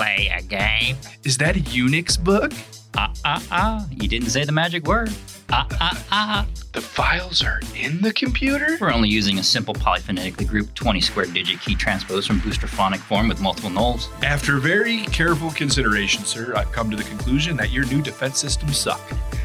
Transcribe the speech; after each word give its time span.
play 0.00 0.32
a 0.34 0.40
game? 0.40 0.96
Is 1.24 1.36
that 1.38 1.56
a 1.56 1.60
Unix 1.60 2.18
book? 2.18 2.52
Ah, 2.96 3.12
ah, 3.22 3.42
ah. 3.50 3.86
You 3.90 4.08
didn't 4.08 4.30
say 4.30 4.44
the 4.46 4.52
magic 4.52 4.86
word. 4.86 5.12
Ah, 5.50 5.66
ah, 5.78 6.04
ah. 6.10 6.46
The 6.72 6.80
files 6.80 7.42
are 7.42 7.60
in 7.76 8.00
the 8.00 8.10
computer? 8.14 8.78
We're 8.80 8.94
only 8.94 9.10
using 9.10 9.38
a 9.38 9.42
simple 9.42 9.74
polyphonetically 9.74 10.48
grouped 10.48 10.74
20 10.74 11.02
square 11.02 11.26
digit 11.26 11.60
key 11.60 11.74
transpose 11.74 12.26
from 12.26 12.40
boustrophedonic 12.40 13.00
form 13.00 13.28
with 13.28 13.42
multiple 13.42 13.68
nulls. 13.68 14.08
After 14.24 14.56
very 14.56 15.02
careful 15.18 15.50
consideration, 15.50 16.24
sir, 16.24 16.54
I've 16.56 16.72
come 16.72 16.90
to 16.90 16.96
the 16.96 17.04
conclusion 17.04 17.58
that 17.58 17.70
your 17.70 17.84
new 17.86 18.00
defense 18.00 18.38
systems 18.38 18.78
suck. 18.78 19.02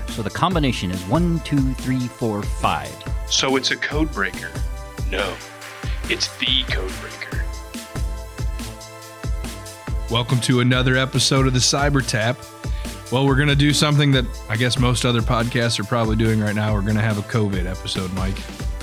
So 0.08 0.22
the 0.22 0.30
combination 0.30 0.90
is 0.90 1.02
one, 1.08 1.42
two, 1.42 1.74
three, 1.74 2.08
four, 2.08 2.44
five. 2.44 2.96
So 3.28 3.58
it's 3.58 3.72
a 3.72 3.76
code 3.76 4.10
breaker. 4.14 4.52
No, 5.12 5.36
it's 6.08 6.30
the 6.38 6.64
code 6.70 6.94
breaker. 7.02 7.45
Welcome 10.12 10.40
to 10.41 10.59
another 10.59 10.95
episode 10.98 11.48
of 11.48 11.54
the 11.54 11.59
Cyber 11.59 12.08
Tap. 12.08 12.38
Well, 13.12 13.26
we're 13.26 13.36
going 13.36 13.50
to 13.50 13.55
do 13.55 13.73
something 13.73 14.12
that 14.12 14.26
I 14.50 14.55
guess 14.55 14.78
most 14.78 15.04
other 15.04 15.22
podcasts 15.22 15.80
are 15.80 15.84
probably 15.84 16.16
doing 16.16 16.40
right 16.40 16.54
now. 16.54 16.73
We're 16.73 16.81
going 16.81 16.95
to 16.95 17.02
have 17.02 17.18
a 17.18 17.23
COVID 17.23 17.66
episode, 17.66 18.14
Mike. 18.14 18.38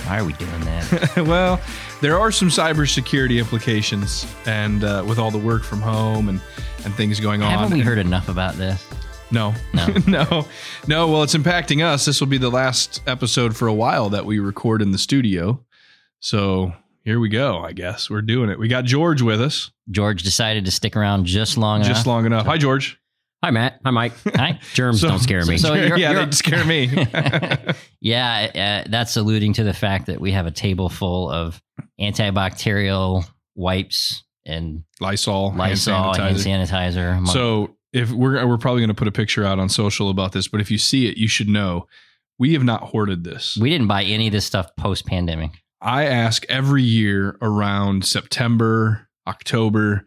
Why 0.05 0.19
are 0.19 0.25
we 0.25 0.33
doing 0.33 0.61
that? 0.63 1.25
well, 1.29 1.61
there 2.01 2.19
are 2.19 2.33
some 2.33 2.49
cybersecurity 2.49 3.39
implications, 3.39 4.27
and 4.47 4.83
uh, 4.83 5.05
with 5.07 5.21
all 5.21 5.31
the 5.31 5.39
work 5.39 5.63
from 5.63 5.81
home 5.81 6.29
and, 6.29 6.41
and 6.85 6.93
things 6.95 7.21
going 7.21 7.41
on. 7.41 7.51
Haven't 7.51 7.79
we 7.79 7.85
heard 7.85 7.99
enough 7.99 8.29
about 8.29 8.57
this? 8.57 8.85
No, 9.31 9.55
No. 9.73 9.87
no, 10.09 10.47
no. 10.89 11.09
Well, 11.09 11.23
it's 11.23 11.37
impacting 11.37 11.85
us. 11.85 12.05
This 12.05 12.21
will 12.21 12.27
be 12.29 12.39
the 12.39 12.51
last 12.51 13.01
episode 13.07 13.57
for 13.57 13.69
a 13.69 13.73
while 13.73 14.11
that 14.11 14.27
we 14.27 14.41
record 14.41 14.83
in 14.83 14.91
the 14.91 14.99
studio. 14.99 15.65
So 16.19 16.73
here 17.05 17.19
we 17.21 17.29
go. 17.29 17.59
I 17.61 17.73
guess 17.73 18.09
we're 18.11 18.23
doing 18.23 18.51
it. 18.51 18.59
We 18.59 18.69
got 18.69 18.85
George 18.85 19.23
with 19.23 19.41
us 19.41 19.71
George 19.91 20.23
decided 20.23 20.65
to 20.67 20.71
stick 20.71 20.97
around 20.97 21.27
just 21.27 21.57
long 21.59 21.81
just 21.83 21.91
enough. 21.91 22.07
long 22.07 22.27
enough. 22.27 22.47
Hi, 22.47 22.59
George. 22.59 22.99
Hi, 23.45 23.51
Matt. 23.51 23.81
Hi, 23.85 23.91
Mike. 23.91 24.13
Hi. 24.37 24.61
Germs 24.75 25.01
So- 25.01 25.09
don't 25.09 25.19
scare 25.19 25.45
me. 25.45 25.59
so 25.59 25.75
you're- 25.75 26.01
yeah, 26.01 26.13
you're- 26.13 26.25
they 26.27 26.31
scare 26.31 26.65
me. 26.65 26.87
yeah, 28.01 28.83
uh, 28.85 28.89
that's 28.91 29.17
alluding 29.17 29.55
to 29.55 29.65
the 29.65 29.73
fact 29.75 30.07
that 30.07 30.21
we 30.21 30.31
have 30.33 30.47
a 30.47 30.51
table 30.53 30.89
full 30.89 31.29
of 31.29 31.61
antibacterial 32.01 33.25
wipes 33.55 34.23
and 34.47 34.85
Lysol, 35.01 35.51
hand 35.51 35.59
Lysol 35.59 36.15
hand 36.15 36.37
sanitizer. 36.37 36.67
sanitizer. 36.67 37.13
among- 37.19 37.27
So 37.27 37.77
if 37.93 38.11
we're 38.11 38.45
we're 38.47 38.59
probably 38.59 38.81
going 38.81 38.89
to 38.89 38.95
put 38.95 39.09
a 39.09 39.13
picture 39.13 39.45
out 39.45 39.59
on 39.59 39.69
social 39.69 40.09
about 40.11 40.33
this, 40.33 40.49
but 40.49 40.61
if 40.61 40.71
you 40.71 40.79
see 40.79 41.07
it, 41.07 41.17
you 41.17 41.29
should 41.29 41.49
know 41.49 41.87
we 42.39 42.55
have 42.55 42.65
not 42.65 42.83
hoarded 42.83 43.23
this. 43.25 43.57
we 43.61 43.71
didn't 43.71 43.87
buy 43.89 44.03
any 44.05 44.27
of 44.29 44.33
this 44.33 44.45
stuff 44.45 44.75
post 44.77 45.07
pandemic. 45.07 45.51
I 45.83 46.05
ask 46.05 46.47
every 46.49 46.83
year 46.83 47.37
around 47.43 48.07
September, 48.07 49.09
October 49.27 50.07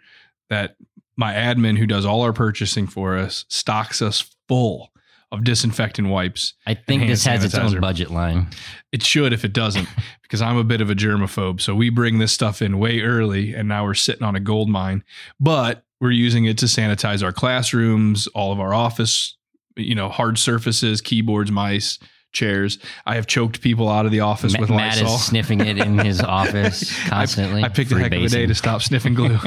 that 0.49 0.77
my 1.17 1.33
admin 1.33 1.77
who 1.77 1.85
does 1.85 2.05
all 2.05 2.21
our 2.21 2.33
purchasing 2.33 2.87
for 2.87 3.17
us 3.17 3.45
stocks 3.49 4.01
us 4.01 4.33
full 4.47 4.91
of 5.31 5.43
disinfectant 5.43 6.07
wipes. 6.07 6.53
I 6.65 6.75
think 6.75 7.07
this 7.07 7.25
has 7.25 7.43
its 7.43 7.55
own 7.55 7.79
budget 7.81 8.09
line. 8.09 8.47
It 8.91 9.03
should 9.03 9.33
if 9.33 9.43
it 9.43 9.53
doesn't, 9.53 9.87
because 10.21 10.41
I'm 10.41 10.57
a 10.57 10.63
bit 10.63 10.81
of 10.81 10.89
a 10.89 10.95
germaphobe. 10.95 11.59
So 11.59 11.75
we 11.75 11.89
bring 11.89 12.19
this 12.19 12.31
stuff 12.31 12.61
in 12.61 12.79
way 12.79 13.01
early 13.01 13.53
and 13.53 13.67
now 13.67 13.83
we're 13.83 13.95
sitting 13.95 14.23
on 14.23 14.35
a 14.35 14.39
gold 14.39 14.69
mine. 14.69 15.03
But 15.39 15.83
we're 15.99 16.11
using 16.11 16.45
it 16.45 16.57
to 16.59 16.67
sanitize 16.67 17.23
our 17.23 17.33
classrooms, 17.33 18.27
all 18.27 18.51
of 18.51 18.59
our 18.59 18.73
office, 18.73 19.35
you 19.75 19.95
know, 19.95 20.09
hard 20.09 20.37
surfaces, 20.37 21.01
keyboards, 21.01 21.51
mice, 21.51 21.99
chairs. 22.36 22.78
I 23.05 23.16
have 23.16 23.25
choked 23.25 23.61
people 23.61 23.89
out 23.89 24.05
of 24.05 24.11
the 24.11 24.19
office 24.19 24.53
Ma- 24.53 24.59
with 24.59 24.69
Matt 24.69 24.97
Lysol. 24.97 25.16
is 25.16 25.25
sniffing 25.25 25.61
it 25.61 25.80
in 25.80 25.97
his 25.97 26.22
office 26.39 27.08
constantly. 27.08 27.64
I 27.64 27.69
picked 27.69 27.92
a 27.92 27.97
heck 27.97 28.14
of 28.14 28.22
a 28.22 28.27
day 28.27 28.45
to 28.45 28.53
stop 28.53 28.83
sniffing 28.83 29.16
glue. 29.16 29.39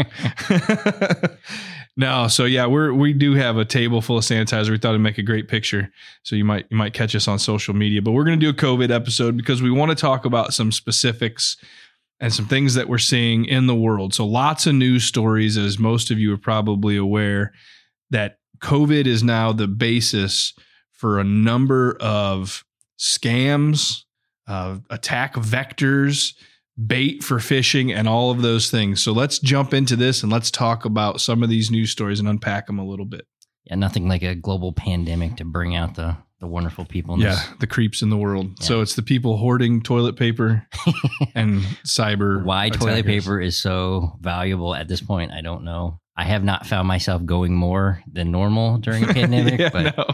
no, 1.96 2.26
so 2.26 2.44
yeah, 2.44 2.66
we're 2.66 2.92
we 2.92 3.12
do 3.12 3.34
have 3.34 3.56
a 3.56 3.64
table 3.64 4.00
full 4.00 4.18
of 4.18 4.24
sanitizer. 4.24 4.70
We 4.70 4.78
thought 4.78 4.90
it'd 4.90 5.00
make 5.00 5.18
a 5.18 5.22
great 5.22 5.46
picture. 5.46 5.92
So 6.24 6.34
you 6.34 6.44
might 6.44 6.66
you 6.70 6.76
might 6.76 6.94
catch 6.94 7.14
us 7.14 7.28
on 7.28 7.38
social 7.38 7.74
media. 7.74 8.02
But 8.02 8.12
we're 8.12 8.24
gonna 8.24 8.36
do 8.38 8.48
a 8.50 8.54
COVID 8.54 8.90
episode 8.90 9.36
because 9.36 9.62
we 9.62 9.70
want 9.70 9.90
to 9.90 9.96
talk 9.96 10.24
about 10.24 10.54
some 10.54 10.72
specifics 10.72 11.56
and 12.20 12.32
some 12.32 12.46
things 12.46 12.74
that 12.74 12.88
we're 12.88 12.98
seeing 12.98 13.44
in 13.44 13.66
the 13.66 13.74
world. 13.76 14.12
So 14.12 14.26
lots 14.26 14.66
of 14.66 14.74
news 14.74 15.04
stories, 15.04 15.56
as 15.56 15.78
most 15.78 16.10
of 16.10 16.18
you 16.18 16.32
are 16.34 16.38
probably 16.38 16.96
aware, 16.96 17.52
that 18.10 18.38
COVID 18.60 19.06
is 19.06 19.22
now 19.22 19.52
the 19.52 19.68
basis 19.68 20.52
for 20.92 21.20
a 21.20 21.24
number 21.24 21.96
of 22.00 22.64
scams, 22.98 24.02
uh, 24.46 24.78
attack 24.90 25.34
vectors, 25.34 26.34
bait 26.86 27.22
for 27.22 27.36
phishing, 27.36 27.94
and 27.94 28.08
all 28.08 28.30
of 28.30 28.42
those 28.42 28.70
things. 28.70 29.02
So 29.02 29.12
let's 29.12 29.38
jump 29.38 29.74
into 29.74 29.96
this 29.96 30.22
and 30.22 30.32
let's 30.32 30.50
talk 30.50 30.84
about 30.84 31.20
some 31.20 31.42
of 31.42 31.48
these 31.48 31.70
news 31.70 31.90
stories 31.90 32.20
and 32.20 32.28
unpack 32.28 32.66
them 32.66 32.78
a 32.78 32.86
little 32.86 33.06
bit. 33.06 33.26
Yeah, 33.64 33.76
nothing 33.76 34.08
like 34.08 34.22
a 34.22 34.34
global 34.34 34.72
pandemic 34.72 35.36
to 35.36 35.44
bring 35.44 35.76
out 35.76 35.94
the 35.94 36.16
the 36.40 36.46
wonderful 36.46 36.84
people. 36.84 37.14
In 37.14 37.20
Yeah, 37.20 37.42
the 37.58 37.66
creeps 37.66 38.00
in 38.00 38.10
the 38.10 38.16
world. 38.16 38.46
Yeah. 38.60 38.66
So 38.66 38.80
it's 38.80 38.94
the 38.94 39.02
people 39.02 39.36
hoarding 39.36 39.82
toilet 39.82 40.16
paper 40.16 40.66
and 41.34 41.62
cyber. 41.84 42.44
Why 42.44 42.70
toilet 42.70 43.06
paper 43.06 43.40
is 43.40 43.60
so 43.60 44.16
valuable 44.20 44.74
at 44.74 44.88
this 44.88 45.00
point, 45.00 45.32
I 45.32 45.40
don't 45.40 45.64
know. 45.64 46.00
I 46.16 46.24
have 46.24 46.42
not 46.42 46.66
found 46.66 46.88
myself 46.88 47.24
going 47.24 47.54
more 47.54 48.02
than 48.10 48.30
normal 48.32 48.78
during 48.78 49.04
a 49.04 49.06
pandemic, 49.14 49.60
yeah, 49.60 49.70
but 49.70 49.96
no. 49.96 50.06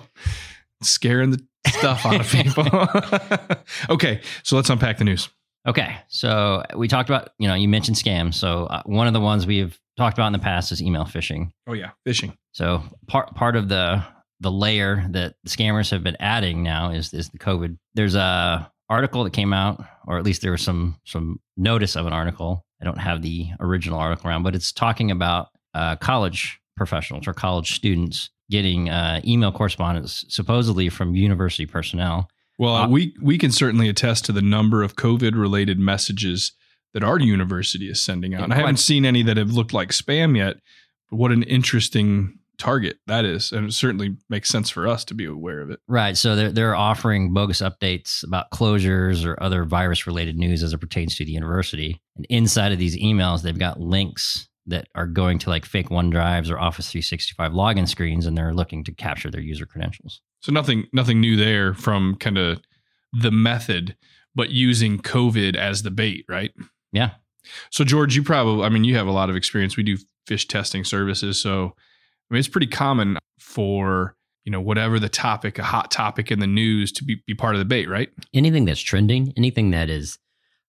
Scaring 0.85 1.31
the 1.31 1.45
stuff 1.69 2.05
out 2.07 2.21
of 2.21 2.29
people. 2.29 2.67
okay, 3.95 4.21
so 4.43 4.57
let's 4.57 4.71
unpack 4.71 4.99
the 4.99 5.05
news. 5.05 5.29
okay. 5.67 5.97
So 6.09 6.63
we 6.77 6.89
talked 6.89 7.09
about, 7.09 7.31
you 7.39 7.49
know, 7.49 7.55
you 7.55 7.69
mentioned 7.69 7.97
scams. 7.97 8.35
So 8.35 8.67
uh, 8.67 8.83
one 8.85 9.07
of 9.07 9.13
the 9.13 9.21
ones 9.21 9.47
we've 9.47 9.79
talked 9.97 10.19
about 10.19 10.27
in 10.29 10.33
the 10.33 10.39
past 10.39 10.73
is 10.73 10.83
email 10.83 11.05
phishing. 11.05 11.51
Oh 11.67 11.73
yeah, 11.73 11.91
phishing. 12.07 12.37
So 12.53 12.83
part 13.07 13.35
part 13.35 13.57
of 13.57 13.69
the 13.69 14.05
the 14.41 14.51
layer 14.51 15.07
that 15.11 15.37
the 15.45 15.51
scammers 15.51 15.91
have 15.91 16.03
been 16.03 16.17
adding 16.21 16.63
now 16.63 16.91
is 16.91 17.13
is 17.15 17.31
the 17.31 17.39
COVID. 17.39 17.79
There's 17.95 18.15
a 18.15 18.71
article 18.89 19.25
that 19.25 19.33
came 19.33 19.53
out, 19.53 19.83
or 20.07 20.19
at 20.19 20.25
least 20.25 20.43
there 20.43 20.53
was 20.53 20.63
some 20.63 20.97
some 21.05 21.41
notice 21.57 21.97
of 21.97 22.07
an 22.07 22.13
article. 22.13 22.65
I 22.81 22.85
don't 22.85 22.99
have 22.99 23.23
the 23.23 23.49
original 23.61 23.99
article 23.99 24.29
around, 24.29 24.43
but 24.43 24.55
it's 24.55 24.73
talking 24.73 25.11
about 25.11 25.49
uh, 25.75 25.97
college 25.97 26.61
professionals 26.77 27.27
or 27.27 27.33
college 27.33 27.75
students 27.75 28.31
getting 28.51 28.89
uh, 28.91 29.21
email 29.25 29.53
correspondence 29.53 30.25
supposedly 30.29 30.89
from 30.89 31.15
university 31.15 31.67
personnel. 31.67 32.29
Well, 32.59 32.75
Uh, 32.75 32.89
we 32.89 33.15
we 33.21 33.39
can 33.39 33.51
certainly 33.51 33.89
attest 33.89 34.25
to 34.27 34.33
the 34.33 34.43
number 34.43 34.83
of 34.83 34.97
COVID 34.97 35.35
related 35.35 35.79
messages 35.79 36.53
that 36.93 37.03
our 37.03 37.19
university 37.19 37.89
is 37.91 38.01
sending 38.01 38.35
out. 38.35 38.45
And 38.45 38.53
I 38.53 38.57
haven't 38.57 38.77
seen 38.77 39.05
any 39.05 39.23
that 39.25 39.37
have 39.37 39.51
looked 39.51 39.73
like 39.73 39.91
spam 39.91 40.37
yet. 40.37 40.57
But 41.11 41.17
what 41.17 41.33
an 41.33 41.43
interesting 41.43 42.39
target 42.57 42.99
that 43.09 43.25
is, 43.25 43.51
and 43.51 43.67
it 43.67 43.73
certainly 43.73 44.17
makes 44.31 44.49
sense 44.49 44.71
for 44.71 44.87
us 44.87 45.05
to 45.07 45.15
be 45.15 45.25
aware 45.25 45.61
of 45.61 45.71
it. 45.71 45.81
Right. 45.89 46.17
So 46.17 46.37
they're, 46.37 46.53
they're 46.53 46.77
offering 46.77 47.35
bogus 47.35 47.61
updates 47.61 48.23
about 48.23 48.53
closures 48.53 49.27
or 49.27 49.43
other 49.43 49.65
virus 49.65 50.07
related 50.07 50.39
news 50.39 50.63
as 50.63 50.73
it 50.73 50.79
pertains 50.79 51.17
to 51.17 51.25
the 51.25 51.33
university. 51.33 52.01
And 52.17 52.25
inside 52.31 52.71
of 52.71 52.79
these 52.79 52.97
emails, 52.97 53.43
they've 53.43 53.59
got 53.59 53.81
links 53.81 54.49
that 54.67 54.89
are 54.95 55.07
going 55.07 55.39
to 55.41 55.51
like 55.51 55.65
fake 55.65 55.89
OneDrives 55.89 56.51
or 56.51 56.59
Office 56.59 56.91
365 56.91 57.53
login 57.53 57.89
screens, 57.89 58.27
and 58.27 58.37
they're 58.37 58.55
looking 58.55 58.85
to 58.85 58.93
capture 58.93 59.31
their 59.31 59.41
user 59.41 59.67
credentials. 59.67 60.21
So 60.41 60.53
nothing 60.53 60.87
nothing 60.93 61.21
new 61.21 61.37
there 61.37 61.75
from 61.75 62.17
kind 62.17 62.39
of 62.39 62.61
the 63.13 63.31
method, 63.31 63.97
but 64.35 64.51
using 64.51 64.99
COVID 64.99 65.57
as 65.57 65.83
the 65.83 65.91
bait, 65.91 66.25
right? 66.29 66.53
Yeah. 66.93 67.11
So 67.71 67.85
George, 67.85 68.17
you 68.17 68.23
probably 68.23 68.65
I 68.65 68.69
mean 68.69 68.85
you 68.85 68.97
have 68.97 69.07
a 69.07 69.13
lot 69.13 69.31
of 69.31 69.37
experience. 69.37 69.77
We 69.77 69.83
do 69.83 69.99
phish 70.29 70.49
testing 70.49 70.85
services, 70.85 71.41
so 71.41 71.75
I 72.31 72.35
mean 72.35 72.39
it's 72.39 72.49
pretty 72.49 72.67
common 72.67 73.19
for 73.39 74.17
you 74.45 74.53
know 74.53 74.61
whatever 74.61 74.99
the 74.99 75.09
topic, 75.09 75.59
a 75.59 75.63
hot 75.63 75.91
topic 75.91 76.31
in 76.31 76.39
the 76.39 76.47
news, 76.47 76.93
to 76.93 77.05
be, 77.05 77.23
be 77.27 77.35
part 77.35 77.55
of 77.55 77.59
the 77.59 77.65
bait, 77.65 77.89
right? 77.89 78.11
anything 78.33 78.65
that's 78.65 78.81
trending, 78.81 79.33
anything 79.37 79.71
that 79.71 79.91
is 79.91 80.19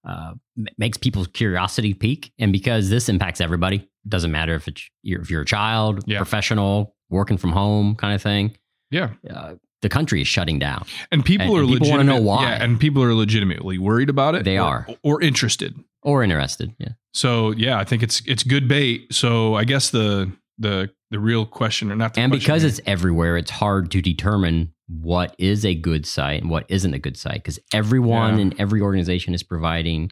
uh, 0.05 0.33
makes 0.77 0.97
people's 0.97 1.27
curiosity 1.27 1.93
peak, 1.93 2.31
and 2.39 2.51
because 2.51 2.89
this 2.89 3.09
impacts 3.09 3.41
everybody, 3.41 3.87
doesn't 4.07 4.31
matter 4.31 4.53
if 4.55 4.67
it's 4.67 4.87
you're, 5.03 5.21
if 5.21 5.29
you're 5.31 5.41
a 5.41 5.45
child, 5.45 6.03
Yeah. 6.05 6.17
professional, 6.19 6.95
working 7.09 7.37
from 7.37 7.51
home, 7.51 7.95
kind 7.95 8.13
of 8.13 8.21
thing. 8.21 8.55
Yeah, 8.91 9.11
Uh, 9.29 9.55
the 9.81 9.89
country 9.89 10.21
is 10.21 10.27
shutting 10.27 10.59
down. 10.59 10.85
and 11.11 11.23
people 11.25 11.47
And- 11.47 11.55
are 11.57 11.61
and 11.61 11.69
people 11.71 11.89
wanna 11.89 12.03
know 12.03 12.21
why. 12.21 12.43
Yeah, 12.43 12.63
and 12.63 12.79
people 12.79 13.01
are 13.03 13.13
legitimately 13.13 13.77
worried 13.77 14.09
about 14.09 14.35
it. 14.35 14.43
They 14.43 14.57
or- 14.59 14.63
are. 14.63 14.87
or 15.03 15.21
interested. 15.21 15.75
or 16.03 16.23
interested. 16.23 16.71
Yeah. 16.77 16.89
So 17.15 17.49
yeah, 17.51 17.79
I 17.79 17.83
think 17.83 18.03
it's 18.03 18.21
it's 18.27 18.43
good 18.43 18.67
bait. 18.67 19.11
So 19.11 19.55
I 19.55 19.63
guess 19.63 19.89
the 19.89 20.31
the 20.59 20.91
the 21.11 21.19
real 21.19 21.45
question, 21.47 21.91
or 21.91 21.95
not, 21.95 22.13
the 22.13 22.21
And 22.21 22.31
because 22.31 22.63
it's 22.63 22.79
everywhere, 22.85 23.37
it's 23.37 23.49
hard 23.51 23.89
to 23.91 24.01
determine 24.01 24.73
what 24.87 25.35
is 25.39 25.65
a 25.65 25.73
good 25.75 26.05
site 26.05 26.41
and 26.41 26.49
what 26.51 26.65
isn't 26.69 26.93
a 26.93 26.99
good 26.99 27.17
site 27.17 27.35
because 27.43 27.59
everyone 27.73 28.35
Yeah. 28.35 28.41
and 28.43 28.59
every 28.59 28.81
organization 28.81 29.33
is 29.33 29.41
providing 29.43 30.11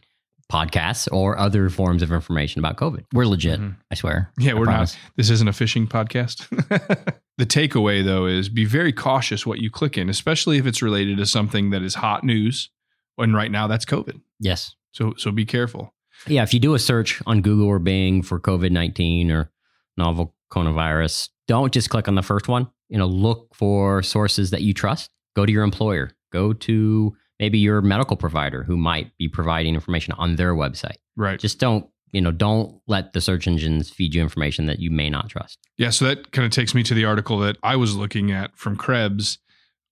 podcasts 0.52 1.08
or 1.10 1.38
other 1.38 1.70
forms 1.70 2.02
of 2.02 2.12
information 2.12 2.58
about 2.58 2.76
COVID. 2.76 3.04
We're 3.14 3.26
legit, 3.26 3.60
Mhm. 3.60 3.76
I 3.90 3.94
swear. 3.94 4.30
Yeah, 4.38 4.50
I 4.50 4.54
we're 4.54 4.64
promise. 4.66 4.94
not. 4.94 5.12
This 5.16 5.30
isn't 5.30 5.48
a 5.48 5.52
phishing 5.52 5.88
podcast. 5.88 6.48
the 7.38 7.46
takeaway, 7.46 8.04
though, 8.04 8.26
is 8.26 8.48
be 8.48 8.64
very 8.64 8.92
cautious 8.92 9.46
what 9.46 9.60
you 9.60 9.70
click 9.70 9.96
in, 9.96 10.08
especially 10.10 10.58
if 10.58 10.66
it's 10.66 10.82
related 10.82 11.16
to 11.18 11.26
something 11.26 11.70
that 11.70 11.82
is 11.82 11.94
hot 11.96 12.24
news. 12.24 12.68
And 13.16 13.34
right 13.34 13.50
now, 13.50 13.66
that's 13.68 13.84
COVID. 13.86 14.20
Yes. 14.40 14.74
So 14.92 15.14
so 15.16 15.30
be 15.30 15.44
careful. 15.46 15.94
Yeah, 16.26 16.42
if 16.42 16.52
you 16.52 16.60
do 16.60 16.74
a 16.74 16.78
search 16.78 17.22
on 17.26 17.40
Google 17.42 17.66
or 17.66 17.78
Bing 17.78 18.22
for 18.22 18.38
COVID 18.40 18.70
19 18.70 19.30
or 19.30 19.50
novel 19.96 20.34
coronavirus, 20.52 21.30
don't 21.46 21.72
just 21.72 21.90
click 21.90 22.08
on 22.08 22.14
the 22.14 22.22
first 22.22 22.48
one. 22.48 22.68
You 22.88 22.98
know, 22.98 23.06
look 23.06 23.54
for 23.54 24.02
sources 24.02 24.50
that 24.50 24.62
you 24.62 24.74
trust. 24.74 25.10
Go 25.36 25.46
to 25.46 25.52
your 25.52 25.64
employer. 25.64 26.10
Go 26.32 26.52
to 26.52 27.16
maybe 27.38 27.58
your 27.58 27.80
medical 27.80 28.16
provider 28.16 28.62
who 28.62 28.76
might 28.76 29.16
be 29.18 29.28
providing 29.28 29.74
information 29.74 30.14
on 30.16 30.36
their 30.36 30.54
website. 30.54 30.96
Right. 31.16 31.38
Just 31.38 31.58
don't, 31.58 31.86
you 32.12 32.20
know, 32.20 32.30
don't 32.30 32.80
let 32.86 33.12
the 33.12 33.20
search 33.20 33.46
engines 33.46 33.90
feed 33.90 34.14
you 34.14 34.22
information 34.22 34.66
that 34.66 34.78
you 34.78 34.90
may 34.90 35.10
not 35.10 35.28
trust. 35.30 35.58
Yeah, 35.76 35.90
so 35.90 36.04
that 36.04 36.30
kind 36.30 36.46
of 36.46 36.52
takes 36.52 36.74
me 36.74 36.82
to 36.84 36.94
the 36.94 37.04
article 37.04 37.38
that 37.40 37.56
I 37.62 37.76
was 37.76 37.96
looking 37.96 38.30
at 38.30 38.56
from 38.56 38.76
Krebs 38.76 39.38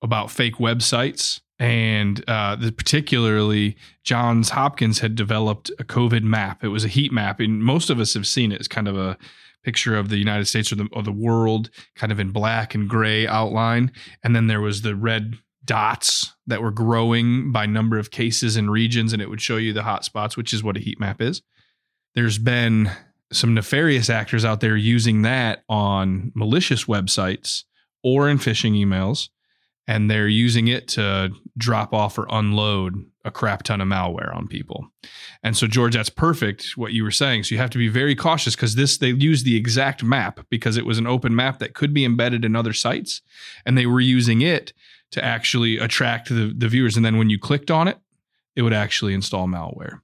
about 0.02 0.30
fake 0.30 0.56
websites. 0.56 1.40
And 1.58 2.24
uh, 2.28 2.56
the, 2.56 2.72
particularly, 2.72 3.76
Johns 4.04 4.50
Hopkins 4.50 4.98
had 4.98 5.14
developed 5.14 5.70
a 5.78 5.84
COVID 5.84 6.22
map. 6.22 6.64
It 6.64 6.68
was 6.68 6.84
a 6.84 6.88
heat 6.88 7.12
map, 7.12 7.38
and 7.38 7.62
most 7.62 7.88
of 7.88 8.00
us 8.00 8.14
have 8.14 8.26
seen 8.26 8.50
it. 8.50 8.58
It's 8.58 8.68
kind 8.68 8.88
of 8.88 8.96
a 8.96 9.16
picture 9.62 9.96
of 9.96 10.08
the 10.08 10.16
United 10.16 10.46
States 10.46 10.72
or 10.72 10.76
the, 10.76 10.88
or 10.92 11.02
the 11.02 11.12
world, 11.12 11.70
kind 11.94 12.12
of 12.12 12.20
in 12.20 12.30
black 12.30 12.74
and 12.74 12.88
gray 12.88 13.26
outline. 13.26 13.92
And 14.22 14.34
then 14.34 14.46
there 14.46 14.60
was 14.60 14.82
the 14.82 14.96
red 14.96 15.38
dots 15.64 16.34
that 16.46 16.62
were 16.62 16.70
growing 16.70 17.52
by 17.52 17.66
number 17.66 17.98
of 17.98 18.10
cases 18.10 18.56
and 18.56 18.70
regions, 18.70 19.12
and 19.12 19.22
it 19.22 19.30
would 19.30 19.40
show 19.40 19.56
you 19.56 19.72
the 19.72 19.84
hot 19.84 20.04
spots, 20.04 20.36
which 20.36 20.52
is 20.52 20.62
what 20.62 20.76
a 20.76 20.80
heat 20.80 20.98
map 20.98 21.20
is. 21.20 21.42
There's 22.14 22.38
been 22.38 22.90
some 23.32 23.54
nefarious 23.54 24.10
actors 24.10 24.44
out 24.44 24.60
there 24.60 24.76
using 24.76 25.22
that 25.22 25.62
on 25.68 26.32
malicious 26.34 26.84
websites 26.84 27.64
or 28.02 28.28
in 28.28 28.38
phishing 28.38 28.72
emails, 28.72 29.28
and 29.86 30.10
they're 30.10 30.28
using 30.28 30.68
it 30.68 30.88
to 30.88 31.30
drop 31.58 31.92
off 31.92 32.18
or 32.18 32.26
unload 32.30 33.04
a 33.24 33.30
crap 33.30 33.62
ton 33.62 33.80
of 33.80 33.88
malware 33.88 34.34
on 34.34 34.48
people. 34.48 34.88
And 35.42 35.56
so, 35.56 35.66
George, 35.66 35.94
that's 35.94 36.08
perfect 36.08 36.76
what 36.76 36.92
you 36.92 37.04
were 37.04 37.10
saying. 37.10 37.44
So 37.44 37.54
you 37.54 37.60
have 37.60 37.70
to 37.70 37.78
be 37.78 37.88
very 37.88 38.14
cautious 38.14 38.54
because 38.54 38.74
this 38.74 38.98
they 38.98 39.10
used 39.10 39.44
the 39.44 39.56
exact 39.56 40.02
map 40.02 40.40
because 40.50 40.76
it 40.76 40.86
was 40.86 40.98
an 40.98 41.06
open 41.06 41.34
map 41.34 41.58
that 41.58 41.74
could 41.74 41.94
be 41.94 42.04
embedded 42.04 42.44
in 42.44 42.56
other 42.56 42.72
sites, 42.72 43.22
and 43.64 43.76
they 43.76 43.86
were 43.86 44.00
using 44.00 44.40
it 44.40 44.72
to 45.12 45.24
actually 45.24 45.78
attract 45.78 46.28
the, 46.28 46.52
the 46.56 46.68
viewers. 46.68 46.96
And 46.96 47.04
then 47.04 47.18
when 47.18 47.30
you 47.30 47.38
clicked 47.38 47.70
on 47.70 47.86
it, 47.86 47.98
it 48.56 48.62
would 48.62 48.72
actually 48.72 49.14
install 49.14 49.46
malware. 49.46 50.00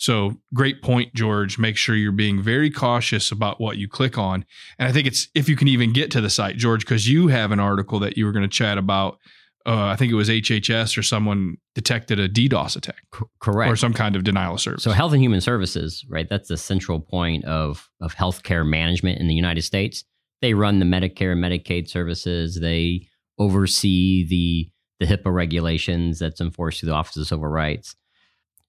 So 0.00 0.40
great 0.54 0.80
point, 0.80 1.14
George. 1.14 1.58
Make 1.58 1.76
sure 1.76 1.94
you're 1.94 2.10
being 2.10 2.42
very 2.42 2.70
cautious 2.70 3.30
about 3.30 3.60
what 3.60 3.76
you 3.76 3.86
click 3.86 4.16
on. 4.16 4.46
And 4.78 4.88
I 4.88 4.92
think 4.92 5.06
it's 5.06 5.28
if 5.34 5.46
you 5.46 5.56
can 5.56 5.68
even 5.68 5.92
get 5.92 6.10
to 6.12 6.22
the 6.22 6.30
site, 6.30 6.56
George, 6.56 6.80
because 6.80 7.06
you 7.06 7.28
have 7.28 7.52
an 7.52 7.60
article 7.60 7.98
that 7.98 8.16
you 8.16 8.24
were 8.24 8.32
going 8.32 8.42
to 8.42 8.48
chat 8.48 8.78
about. 8.78 9.18
Uh, 9.66 9.84
I 9.84 9.96
think 9.96 10.10
it 10.10 10.14
was 10.14 10.30
HHS 10.30 10.96
or 10.96 11.02
someone 11.02 11.58
detected 11.74 12.18
a 12.18 12.30
DDoS 12.30 12.76
attack 12.76 13.02
C- 13.14 13.26
correct. 13.42 13.70
or 13.70 13.76
some 13.76 13.92
kind 13.92 14.16
of 14.16 14.24
denial 14.24 14.54
of 14.54 14.60
service. 14.62 14.82
So 14.82 14.90
Health 14.90 15.12
and 15.12 15.20
Human 15.20 15.42
Services, 15.42 16.02
right? 16.08 16.26
That's 16.30 16.48
the 16.48 16.56
central 16.56 16.98
point 16.98 17.44
of 17.44 17.90
of 18.00 18.14
healthcare 18.14 18.66
management 18.66 19.20
in 19.20 19.28
the 19.28 19.34
United 19.34 19.62
States. 19.62 20.02
They 20.40 20.54
run 20.54 20.78
the 20.78 20.86
Medicare 20.86 21.32
and 21.32 21.44
Medicaid 21.44 21.90
services. 21.90 22.58
They 22.58 23.06
oversee 23.38 24.26
the 24.26 24.70
the 24.98 25.14
HIPAA 25.14 25.32
regulations 25.32 26.18
that's 26.18 26.40
enforced 26.40 26.80
through 26.80 26.88
the 26.88 26.94
Office 26.94 27.18
of 27.18 27.26
Civil 27.26 27.48
Rights. 27.48 27.96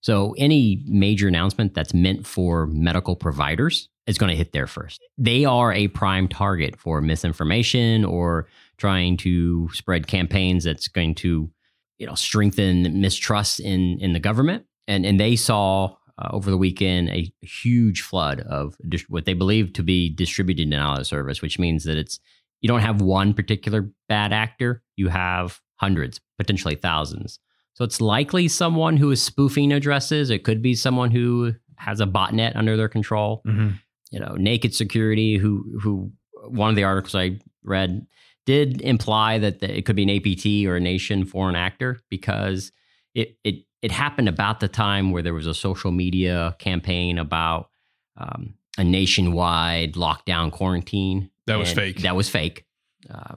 So 0.01 0.35
any 0.37 0.83
major 0.85 1.27
announcement 1.27 1.73
that's 1.73 1.93
meant 1.93 2.25
for 2.25 2.67
medical 2.67 3.15
providers 3.15 3.89
is 4.07 4.17
going 4.17 4.31
to 4.31 4.35
hit 4.35 4.51
there 4.51 4.67
first. 4.67 4.99
They 5.17 5.45
are 5.45 5.71
a 5.71 5.87
prime 5.89 6.27
target 6.27 6.75
for 6.77 7.01
misinformation 7.01 8.03
or 8.03 8.47
trying 8.77 9.17
to 9.17 9.69
spread 9.73 10.07
campaigns 10.07 10.63
that's 10.63 10.87
going 10.87 11.15
to, 11.15 11.49
you 11.99 12.07
know, 12.07 12.15
strengthen 12.15 12.99
mistrust 12.99 13.59
in 13.59 13.99
in 13.99 14.13
the 14.13 14.19
government. 14.19 14.65
And 14.87 15.05
and 15.05 15.19
they 15.19 15.35
saw 15.35 15.95
uh, 16.17 16.29
over 16.31 16.49
the 16.49 16.57
weekend 16.57 17.09
a 17.09 17.31
huge 17.41 18.01
flood 18.01 18.41
of 18.41 18.75
dis- 18.89 19.05
what 19.07 19.25
they 19.25 19.33
believe 19.33 19.73
to 19.73 19.83
be 19.83 20.09
distributed 20.09 20.69
denial 20.69 20.99
of 20.99 21.07
service, 21.07 21.41
which 21.41 21.59
means 21.59 21.83
that 21.83 21.97
it's 21.97 22.19
you 22.61 22.67
don't 22.67 22.81
have 22.81 23.01
one 23.01 23.33
particular 23.33 23.89
bad 24.07 24.33
actor, 24.33 24.83
you 24.95 25.09
have 25.09 25.61
hundreds, 25.75 26.19
potentially 26.37 26.75
thousands. 26.75 27.39
So 27.73 27.83
it's 27.83 28.01
likely 28.01 28.47
someone 28.47 28.97
who 28.97 29.11
is 29.11 29.21
spoofing 29.21 29.71
addresses. 29.71 30.29
It 30.29 30.43
could 30.43 30.61
be 30.61 30.75
someone 30.75 31.11
who 31.11 31.53
has 31.77 31.99
a 31.99 32.05
botnet 32.05 32.55
under 32.55 32.77
their 32.77 32.89
control. 32.89 33.41
Mhm. 33.45 33.79
You 34.11 34.19
know, 34.19 34.35
Naked 34.37 34.75
Security, 34.75 35.37
who 35.37 35.79
who 35.81 36.11
one 36.47 36.69
of 36.69 36.75
the 36.75 36.83
articles 36.83 37.15
I 37.15 37.39
read 37.63 38.05
did 38.45 38.81
imply 38.81 39.37
that 39.39 39.59
the, 39.59 39.77
it 39.77 39.85
could 39.85 39.95
be 39.95 40.03
an 40.03 40.09
APT 40.09 40.65
or 40.67 40.75
a 40.75 40.79
nation 40.79 41.25
foreign 41.25 41.55
actor 41.55 41.99
because 42.09 42.71
it 43.15 43.37
it 43.43 43.63
it 43.81 43.91
happened 43.91 44.27
about 44.29 44.59
the 44.59 44.67
time 44.67 45.11
where 45.11 45.23
there 45.23 45.33
was 45.33 45.47
a 45.47 45.53
social 45.53 45.91
media 45.91 46.55
campaign 46.59 47.17
about 47.17 47.69
um, 48.17 48.53
a 48.77 48.83
nationwide 48.83 49.93
lockdown 49.93 50.51
quarantine. 50.51 51.29
That 51.47 51.57
was 51.57 51.71
fake. 51.71 52.01
That 52.01 52.15
was 52.15 52.29
fake. 52.29 52.65
Uh, 53.09 53.35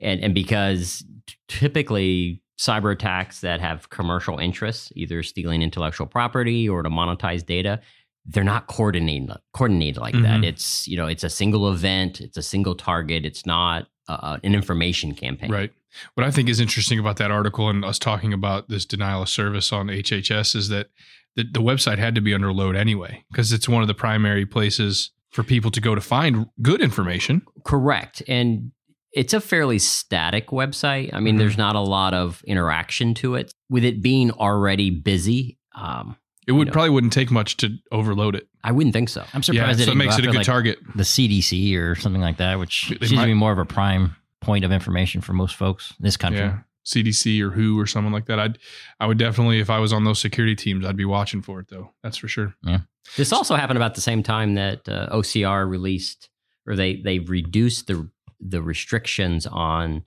and 0.00 0.22
and 0.22 0.34
because 0.34 1.04
t- 1.26 1.36
typically 1.48 2.41
cyber 2.62 2.92
attacks 2.92 3.40
that 3.40 3.60
have 3.60 3.90
commercial 3.90 4.38
interests, 4.38 4.92
either 4.94 5.22
stealing 5.22 5.62
intellectual 5.62 6.06
property 6.06 6.68
or 6.68 6.82
to 6.82 6.90
monetize 6.90 7.44
data, 7.44 7.80
they're 8.26 8.44
not 8.44 8.68
coordinated 8.68 9.36
coordinated 9.52 10.00
like 10.00 10.14
that. 10.14 10.40
Mhm. 10.40 10.46
It's 10.46 10.86
you 10.86 10.96
know 10.96 11.08
it's 11.08 11.24
a 11.24 11.30
single 11.30 11.72
event, 11.72 12.20
it's 12.20 12.36
a 12.36 12.42
single 12.42 12.74
target. 12.74 13.24
It's 13.24 13.44
not 13.44 13.88
uh, 14.08 14.38
an 14.42 14.54
information 14.54 15.14
campaign. 15.14 15.50
Right. 15.50 15.72
What 16.14 16.26
I 16.26 16.30
think 16.30 16.48
is 16.48 16.60
interesting 16.60 16.98
about 16.98 17.16
that 17.16 17.30
article 17.30 17.68
and 17.68 17.84
us 17.84 17.98
talking 17.98 18.32
about 18.32 18.68
this 18.68 18.84
denial 18.84 19.22
of 19.22 19.28
service 19.28 19.72
on 19.72 19.88
HHS 19.88 20.56
is 20.56 20.68
that 20.68 20.88
the, 21.36 21.44
the 21.44 21.60
website 21.60 21.98
had 21.98 22.14
to 22.14 22.20
be 22.20 22.34
under 22.34 22.52
load 22.52 22.76
anyway, 22.76 23.24
because 23.30 23.52
it's 23.52 23.68
one 23.68 23.82
of 23.82 23.88
the 23.88 23.94
primary 23.94 24.46
places 24.46 25.10
for 25.30 25.42
people 25.42 25.70
to 25.70 25.80
go 25.80 25.94
to 25.94 26.00
find 26.00 26.46
good 26.60 26.80
information. 26.80 27.42
Correct. 27.64 28.22
And 28.28 28.72
it's 29.12 29.32
a 29.34 29.40
fairly 29.40 29.78
static 29.78 30.48
website. 30.48 31.10
I 31.12 31.20
mean, 31.20 31.34
Mhm. 31.36 31.38
there's 31.38 31.58
not 31.58 31.76
a 31.76 31.80
lot 31.80 32.14
of 32.14 32.42
interaction 32.46 33.14
to 33.14 33.34
it. 33.34 33.52
With 33.68 33.84
it 33.84 34.02
being 34.02 34.30
already 34.30 34.90
busy, 34.90 35.58
um, 35.74 36.16
It 36.46 36.52
would 36.52 36.68
know. 36.68 36.72
probably 36.72 36.90
wouldn't 36.90 37.12
take 37.12 37.30
much 37.30 37.56
to 37.58 37.76
overload 37.92 38.34
it. 38.34 38.48
I 38.64 38.72
wouldn't 38.72 38.92
think 38.94 39.08
so. 39.08 39.20
I'm 39.34 39.42
surprised 39.42 39.54
Yeah, 39.54 39.62
surprised 39.62 39.78
so 39.78 39.82
it 39.82 39.86
didn't 39.86 39.98
makes 39.98 40.16
go 40.16 40.18
it 40.18 40.24
a 40.24 40.28
good 40.28 40.36
like, 40.38 40.46
target. 40.46 40.78
the 40.96 41.04
CDC 41.04 41.76
or 41.76 41.94
something 41.94 42.22
like 42.22 42.38
that, 42.38 42.58
which 42.58 42.88
They 43.00 43.06
seems 43.06 43.12
might- 43.18 43.22
to 43.24 43.30
be 43.30 43.34
more 43.34 43.52
of 43.52 43.58
a 43.58 43.64
prime 43.64 44.16
point 44.40 44.64
of 44.64 44.72
information 44.72 45.20
for 45.20 45.32
most 45.34 45.54
folks 45.56 45.92
in 45.98 46.02
this 46.04 46.16
country. 46.16 46.40
Yeah. 46.40 46.58
CDC 46.84 47.40
or 47.40 47.50
WHO 47.50 47.78
or 47.78 47.86
someone 47.86 48.12
like 48.12 48.26
that. 48.26 48.40
I'd 48.40 48.58
I 48.98 49.06
would 49.06 49.18
definitely 49.18 49.60
if 49.60 49.70
I 49.70 49.78
was 49.78 49.92
on 49.92 50.02
those 50.02 50.18
security 50.18 50.56
teams, 50.56 50.84
I'd 50.84 50.96
be 50.96 51.04
watching 51.04 51.40
for 51.42 51.60
it 51.60 51.68
though. 51.68 51.92
That's 52.02 52.16
for 52.16 52.26
sure. 52.26 52.54
Yeah. 52.64 52.80
This 53.16 53.32
also 53.32 53.54
happened 53.54 53.76
about 53.76 53.94
the 53.94 54.00
same 54.00 54.22
time 54.24 54.54
that 54.54 54.88
uh, 54.88 55.08
OCR 55.12 55.64
released, 55.68 56.28
or 56.66 56.74
they 56.74 56.96
they 56.96 57.20
reduced 57.20 57.86
the 57.86 58.10
the 58.46 58.62
restrictions 58.62 59.46
on 59.46 60.04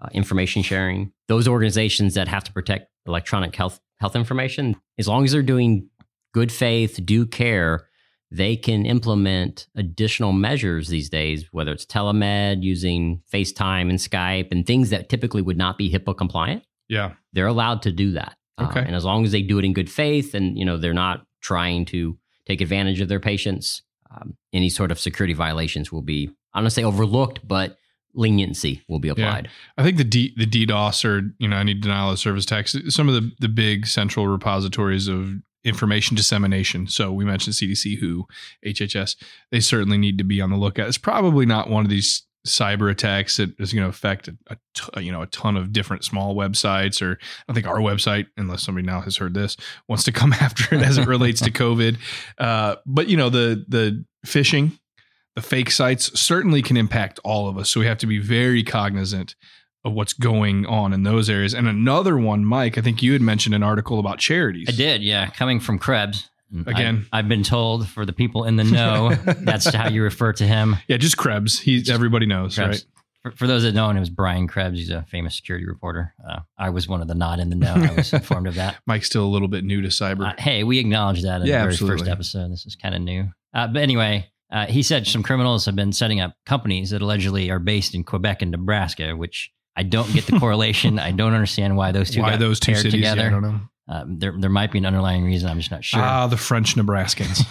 uh, 0.00 0.08
information 0.12 0.62
sharing. 0.62 1.12
Those 1.28 1.48
organizations 1.48 2.14
that 2.14 2.28
have 2.28 2.44
to 2.44 2.52
protect 2.52 2.88
electronic 3.06 3.54
health 3.54 3.80
health 4.00 4.14
information, 4.16 4.76
as 4.98 5.08
long 5.08 5.24
as 5.24 5.32
they're 5.32 5.42
doing 5.42 5.88
good 6.34 6.52
faith, 6.52 7.00
due 7.04 7.26
care, 7.26 7.88
they 8.30 8.54
can 8.56 8.84
implement 8.86 9.66
additional 9.74 10.32
measures 10.32 10.88
these 10.88 11.08
days. 11.08 11.46
Whether 11.52 11.72
it's 11.72 11.86
telemed, 11.86 12.62
using 12.62 13.22
FaceTime 13.32 13.88
and 13.90 13.98
Skype, 13.98 14.48
and 14.52 14.64
things 14.66 14.90
that 14.90 15.08
typically 15.08 15.42
would 15.42 15.56
not 15.56 15.78
be 15.78 15.90
HIPAA 15.90 16.16
compliant 16.16 16.62
Yeah. 16.88 17.14
they're 17.32 17.46
allowed 17.46 17.82
to 17.82 17.92
do 17.92 18.12
that. 18.12 18.36
Um, 18.58 18.68
Okay. 18.68 18.80
and 18.80 18.94
as 18.94 19.04
long 19.04 19.24
as 19.24 19.32
they 19.32 19.42
do 19.42 19.58
it 19.58 19.64
in 19.64 19.72
good 19.72 19.90
faith 19.90 20.34
and 20.34 20.56
you 20.58 20.64
know 20.64 20.76
they're 20.76 20.94
not 20.94 21.24
trying 21.40 21.84
to 21.86 22.18
take 22.46 22.60
advantage 22.60 23.00
of 23.00 23.08
their 23.08 23.20
patients, 23.20 23.82
um, 24.10 24.36
any 24.52 24.68
sort 24.68 24.90
of 24.90 24.98
security 24.98 25.34
violations 25.34 25.92
will 25.92 26.02
be 26.02 26.30
I 26.54 26.58
don't 26.58 26.64
want 26.64 26.72
to 26.72 26.74
say 26.74 26.84
overlooked, 26.84 27.46
but 27.46 27.76
leniency 28.14 28.82
will 28.88 28.98
be 28.98 29.08
applied. 29.08 29.48
I 29.76 29.82
think 29.82 29.96
the 29.96 30.04
D, 30.04 30.34
the 30.36 30.46
DDoS 30.46 31.04
or 31.04 31.30
you 31.38 31.48
know 31.48 31.56
any 31.56 31.74
denial 31.74 32.10
of 32.10 32.18
service 32.18 32.44
attacks, 32.44 32.76
some 32.88 33.08
of 33.08 33.14
the 33.14 33.30
the 33.40 33.48
big 33.48 33.86
central 33.86 34.26
repositories 34.26 35.08
of 35.08 35.34
information 35.64 36.16
dissemination. 36.16 36.86
So 36.86 37.12
we 37.12 37.24
mentioned 37.24 37.54
CDC, 37.54 37.98
WHO, 37.98 38.26
HHS. 38.64 39.16
They 39.50 39.60
certainly 39.60 39.98
need 39.98 40.18
to 40.18 40.24
be 40.24 40.40
on 40.40 40.50
the 40.50 40.56
lookout. 40.56 40.88
It's 40.88 40.98
probably 40.98 41.46
not 41.46 41.68
one 41.68 41.84
of 41.84 41.90
these 41.90 42.22
cyber 42.46 42.90
attacks 42.90 43.36
that 43.36 43.58
is 43.60 43.72
going 43.72 43.82
to 43.82 43.88
affect 43.88 44.28
a, 44.28 44.36
a 44.48 44.56
t- 44.74 45.04
you 45.04 45.12
know 45.12 45.22
a 45.22 45.26
ton 45.26 45.56
of 45.56 45.72
different 45.72 46.04
small 46.04 46.34
websites 46.34 47.02
or 47.02 47.18
I 47.48 47.52
think 47.52 47.66
our 47.66 47.78
website 47.78 48.26
unless 48.36 48.62
somebody 48.62 48.86
now 48.86 49.00
has 49.00 49.16
heard 49.16 49.34
this 49.34 49.56
wants 49.88 50.04
to 50.04 50.12
come 50.12 50.32
after 50.40 50.74
it 50.74 50.82
as 50.82 50.98
it 50.98 51.06
relates 51.06 51.40
to 51.42 51.50
COVID 51.50 51.98
uh, 52.38 52.76
but 52.86 53.08
you 53.08 53.16
know 53.16 53.28
the 53.28 53.64
the 53.68 54.04
phishing 54.26 54.78
the 55.34 55.42
fake 55.42 55.70
sites 55.70 56.18
certainly 56.18 56.62
can 56.62 56.76
impact 56.76 57.20
all 57.24 57.48
of 57.48 57.58
us 57.58 57.70
so 57.70 57.80
we 57.80 57.86
have 57.86 57.98
to 57.98 58.06
be 58.06 58.18
very 58.18 58.62
cognizant 58.62 59.34
of 59.84 59.92
what's 59.92 60.12
going 60.12 60.66
on 60.66 60.92
in 60.92 61.02
those 61.02 61.28
areas 61.28 61.54
and 61.54 61.68
another 61.68 62.16
one 62.16 62.44
Mike 62.44 62.78
I 62.78 62.80
think 62.80 63.02
you 63.02 63.12
had 63.12 63.22
mentioned 63.22 63.54
an 63.54 63.62
article 63.62 63.98
about 63.98 64.18
charities 64.18 64.68
I 64.68 64.72
did, 64.72 65.02
yeah. 65.02 65.28
Coming 65.30 65.60
from 65.60 65.78
Krebs. 65.78 66.30
I- 66.66 66.70
Again. 66.70 67.06
I've 67.12 67.28
been 67.28 67.42
told 67.42 67.88
for 67.88 68.06
the 68.06 68.12
people 68.12 68.44
in 68.44 68.56
the 68.56 68.64
know, 68.64 69.14
that's 69.40 69.72
how 69.74 69.88
you 69.88 70.02
refer 70.02 70.32
to 70.34 70.44
him. 70.46 70.76
yeah 70.88 70.96
just 70.96 71.16
Krebs 71.16 71.58
he 71.58 71.78
Just 71.78 71.90
everybody 71.90 72.26
knows 72.26 72.54
Krebs. 72.56 72.86
For, 73.22 73.32
for 73.32 73.46
those 73.48 73.64
that 73.64 73.72
don't, 73.72 73.96
it 73.96 74.00
was 74.00 74.10
Brian 74.10 74.46
Krebs. 74.46 74.78
He's 74.78 74.90
a 74.90 75.02
famous 75.10 75.34
security 75.36 75.66
reporter. 75.66 76.14
Uh, 76.26 76.38
I 76.56 76.70
was 76.70 76.86
one 76.86 77.02
of 77.02 77.08
the 77.08 77.14
not 77.16 77.40
in 77.40 77.50
the 77.50 77.56
know. 77.56 77.74
I 77.74 77.92
was 77.94 78.12
informed 78.12 78.46
of 78.46 78.54
that. 78.54 78.76
Mike's 78.86 79.06
still 79.06 79.24
a 79.24 79.28
little 79.28 79.48
bit 79.48 79.64
new 79.64 79.82
to 79.82 79.88
cyber 79.88 80.28
Uh, 80.30 80.34
hey, 80.38 80.62
we 80.64 80.78
acknowledged 80.78 81.24
that 81.24 81.40
in 81.40 81.46
Yeah, 81.48 81.58
the 81.58 81.62
very 81.64 81.72
absolutely. 81.72 81.98
first 81.98 82.10
episode. 82.10 82.52
This 82.52 82.64
is 82.64 82.76
kind 82.76 82.94
of 82.94 83.02
new. 83.02 83.28
Uh, 83.52 83.66
but 83.66 83.82
anyway, 83.82 84.30
Uh, 84.50 84.66
he 84.66 84.82
said 84.82 85.06
some 85.06 85.22
criminals 85.22 85.66
have 85.66 85.74
been 85.76 85.92
setting 85.92 86.20
up 86.20 86.34
companies 86.46 86.90
that 86.90 87.02
allegedly 87.02 87.50
are 87.50 87.58
based 87.58 87.94
in 87.94 88.04
Quebec 88.04 88.40
and 88.40 88.52
Nebraska, 88.52 89.14
which 89.16 89.50
I 89.76 89.82
don't 89.82 90.10
get 90.14 90.26
the 90.26 90.38
correlation. 90.40 90.98
I 90.98 91.10
don't 91.10 91.34
understand 91.34 91.76
why 91.76 91.90
those 91.92 92.10
two 92.10 92.22
Why 92.22 92.36
those 92.36 92.58
two 92.60 92.74
cities? 92.76 92.94
Yeah, 92.94 93.12
I 93.12 93.14
together. 93.16 93.30
don't 93.30 93.42
know. 93.42 93.60
Um, 93.88 94.18
there, 94.18 94.34
there 94.38 94.50
might 94.50 94.70
be 94.70 94.78
an 94.78 94.86
underlying 94.86 95.24
reason. 95.24 95.48
I'm 95.48 95.58
just 95.58 95.70
not 95.70 95.84
sure. 95.84 96.02
Ah, 96.02 96.26
the 96.26 96.36
French 96.36 96.74
Nebraskans. 96.74 97.44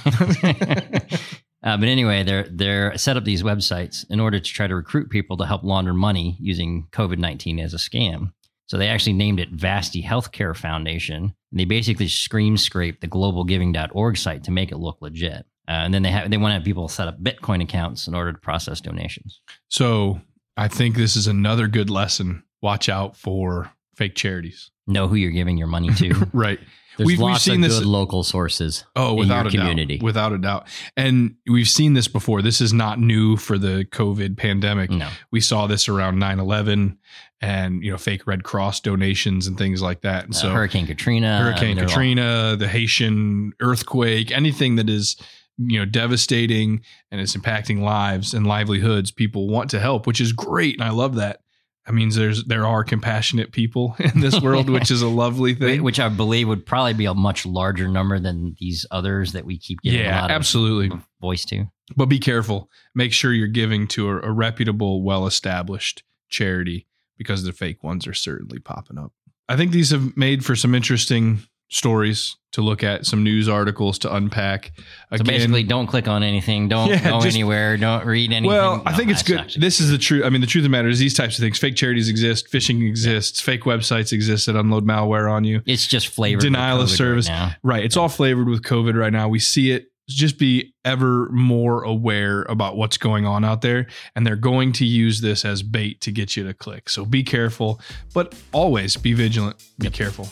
uh, 1.63 1.77
but 1.77 1.87
anyway, 1.87 2.23
they're 2.23 2.47
they're 2.51 2.97
set 2.97 3.17
up 3.17 3.23
these 3.23 3.43
websites 3.43 4.05
in 4.09 4.19
order 4.19 4.39
to 4.39 4.53
try 4.53 4.67
to 4.67 4.75
recruit 4.75 5.09
people 5.09 5.37
to 5.37 5.45
help 5.45 5.63
launder 5.63 5.93
money 5.93 6.37
using 6.39 6.87
COVID 6.91 7.17
nineteen 7.17 7.59
as 7.59 7.73
a 7.73 7.77
scam. 7.77 8.31
So 8.67 8.77
they 8.77 8.89
actually 8.89 9.13
named 9.13 9.39
it 9.39 9.49
Vasty 9.49 10.03
Healthcare 10.03 10.55
Foundation. 10.55 11.33
And 11.51 11.59
they 11.59 11.65
basically 11.65 12.09
screen 12.09 12.57
scraped 12.57 13.01
the 13.01 13.07
globalgiving.org 13.07 14.17
site 14.17 14.43
to 14.43 14.51
make 14.51 14.71
it 14.71 14.77
look 14.77 14.97
legit. 15.01 15.45
Uh, 15.69 15.71
and 15.71 15.93
then 15.93 16.03
they 16.03 16.11
have 16.11 16.29
they 16.29 16.37
want 16.37 16.51
to 16.51 16.55
have 16.55 16.63
people 16.63 16.87
set 16.87 17.07
up 17.07 17.21
Bitcoin 17.21 17.63
accounts 17.63 18.07
in 18.07 18.15
order 18.15 18.31
to 18.31 18.39
process 18.39 18.79
donations. 18.79 19.41
so 19.69 20.21
I 20.55 20.67
think 20.67 20.95
this 20.95 21.15
is 21.15 21.27
another 21.27 21.67
good 21.67 21.89
lesson. 21.89 22.43
Watch 22.61 22.89
out 22.89 23.15
for 23.15 23.71
fake 23.97 24.15
charities. 24.15 24.71
Know 24.87 25.07
who 25.09 25.15
you're 25.15 25.31
giving 25.31 25.57
your 25.57 25.67
money 25.67 25.89
to. 25.95 26.27
Right. 26.33 26.59
There's 26.97 27.05
We've- 27.07 27.21
we've 27.23 27.37
seen 27.37 27.63
of 27.63 27.69
this- 27.69 27.77
good 27.79 27.85
local 27.87 28.23
sources. 28.23 28.83
Oh, 28.95 29.11
in 29.11 29.17
without 29.19 29.45
a 29.45 29.51
community. 29.51 29.97
doubt. 29.97 30.03
Without 30.05 30.31
a 30.33 30.37
doubt. 30.39 30.67
And 30.95 31.35
we've 31.47 31.67
seen 31.67 31.93
this 31.93 32.07
before. 32.07 32.41
This 32.41 32.59
is 32.59 32.73
not 32.73 32.99
new 32.99 33.37
for 33.37 33.59
the 33.59 33.85
COVID 33.91 34.35
pandemic. 34.37 34.89
no. 34.89 35.07
We 35.29 35.39
saw 35.39 35.67
this 35.67 35.87
around 35.87 36.17
9-11 36.19 36.97
and, 37.39 37.83
you 37.83 37.91
know, 37.91 37.99
fake 37.99 38.25
Red 38.25 38.43
Cross 38.43 38.79
donations 38.79 39.45
and 39.45 39.59
things 39.59 39.79
like 39.79 40.01
that. 40.01 40.25
And 40.25 40.33
Uh, 40.33 40.37
so 40.39 40.49
Hurricane 40.49 40.87
Katrina. 40.87 41.37
Hurricane 41.39 41.75
they're 41.75 41.83
all- 41.85 41.89
Katrina, 41.89 42.55
the 42.57 42.67
Haitian 42.67 43.53
earthquake, 43.59 44.31
anything 44.31 44.75
that 44.77 44.89
is, 44.89 45.17
you 45.59 45.77
know, 45.77 45.85
devastating 45.85 46.81
and 47.11 47.21
it's 47.21 47.35
impacting 47.35 47.81
lives 47.81 48.33
and 48.33 48.47
livelihoods, 48.47 49.11
people 49.11 49.47
want 49.47 49.69
to 49.69 49.79
help, 49.79 50.07
which 50.07 50.19
is 50.19 50.33
great. 50.33 50.73
And 50.75 50.83
I 50.83 50.89
love 50.89 51.13
that. 51.15 51.41
That 51.87 51.93
means 51.93 52.15
there's 52.15 52.43
there 52.43 52.65
are 52.65 52.83
compassionate 52.83 53.53
people 53.53 53.95
in 53.99 54.19
this 54.19 54.41
world, 54.41 54.69
which 54.69 54.91
is 54.91 55.01
a 55.01 55.07
lovely 55.07 55.55
thing. 55.55 55.83
which 55.83 56.01
I 56.01 56.09
believe 56.09 56.49
would 56.49 56.65
probably 56.65 56.93
be 56.93 57.05
a 57.05 57.13
much 57.13 57.45
larger 57.45 57.87
number 57.87 58.19
than 58.19 58.55
these 58.59 58.85
others 58.91 59.31
that 59.31 59.45
we 59.45 59.57
keep 59.57 59.81
getting 59.81 60.01
a 60.01 60.03
yeah, 60.03 60.27
absolutely. 60.29 60.95
voice 61.21 61.45
to. 61.45 61.65
But 61.95 62.07
be 62.07 62.19
careful. 62.19 62.69
Make 62.93 63.13
sure 63.13 63.31
you're 63.31 63.47
giving 63.47 63.87
to 63.89 64.09
a, 64.09 64.17
a 64.17 64.31
reputable, 64.31 65.01
well 65.01 65.25
established 65.25 66.03
charity 66.27 66.87
because 67.17 67.43
the 67.43 67.53
fake 67.53 67.81
ones 67.83 68.05
are 68.05 68.13
certainly 68.13 68.59
popping 68.59 68.97
up. 68.97 69.13
I 69.47 69.55
think 69.55 69.71
these 69.71 69.91
have 69.91 70.17
made 70.17 70.43
for 70.43 70.57
some 70.57 70.75
interesting 70.75 71.39
stories 71.69 72.35
to 72.53 72.61
look 72.61 72.81
at, 72.83 73.05
some 73.05 73.23
news 73.23 73.47
articles 73.49 73.99
to 73.99 74.15
unpack. 74.15 74.71
So 75.15 75.23
basically, 75.23 75.63
don't 75.63 75.85
click 75.87 76.07
on 76.07 76.23
anything. 76.23 76.69
Don't 76.69 76.89
Yeah, 76.89 77.03
go 77.03 77.21
just- 77.21 77.35
anywhere. 77.35 77.77
Don't 77.77 78.05
read 78.05 78.31
anything. 78.31 78.47
well, 78.49 78.81
I 78.85 78.93
think 78.93 79.11
it's 79.11 79.21
good. 79.21 79.39
actually- 79.41 79.59
This 79.61 79.79
is 79.79 79.89
the 79.89 79.97
truth. 79.97 80.23
I 80.25 80.29
mean, 80.29 80.41
the 80.41 80.47
truth 80.47 80.61
of 80.61 80.71
the 80.71 80.75
matter 80.77 80.87
is 80.87 80.97
these 80.97 81.13
types 81.13 81.37
of 81.37 81.43
things. 81.43 81.59
Fake 81.59 81.75
charities 81.75 82.09
exist. 82.09 82.51
Phishing 82.51 82.87
exists. 82.87 83.41
Fake 83.41 83.63
websites 83.63 84.11
exist 84.13 84.45
that 84.47 84.55
unload 84.55 84.85
malware 84.87 85.29
on 85.31 85.43
you. 85.43 85.61
it's 85.65 85.85
just 85.85 86.07
flavored. 86.07 86.41
Denial 86.41 86.81
of 86.81 86.89
service. 86.89 87.29
Right. 87.29 87.55
Right. 87.63 87.83
It's 87.83 87.97
all 87.97 88.09
flavored 88.09 88.47
with 88.47 88.63
COVID 88.63 88.95
right 88.95 89.11
now. 89.13 89.27
We 89.27 89.39
see 89.39 89.71
it. 89.71 89.87
Just 90.09 90.39
be 90.39 90.73
ever 90.85 91.27
more 91.33 91.83
aware 91.83 92.43
about 92.43 92.77
what's 92.77 92.97
going 92.97 93.25
on 93.25 93.43
out 93.43 93.61
there. 93.61 93.87
And 94.15 94.25
they're 94.25 94.37
going 94.37 94.71
to 94.73 94.85
use 94.85 95.19
this 95.19 95.43
as 95.43 95.61
bait 95.63 95.99
to 96.01 96.11
get 96.13 96.37
you 96.37 96.45
to 96.47 96.53
click. 96.53 96.89
So 96.89 97.03
be 97.05 97.23
careful, 97.23 97.81
but 98.13 98.33
always 98.53 98.95
be 98.95 99.11
vigilant. 99.11 99.57
Be 99.79 99.89
careful. 99.89 100.29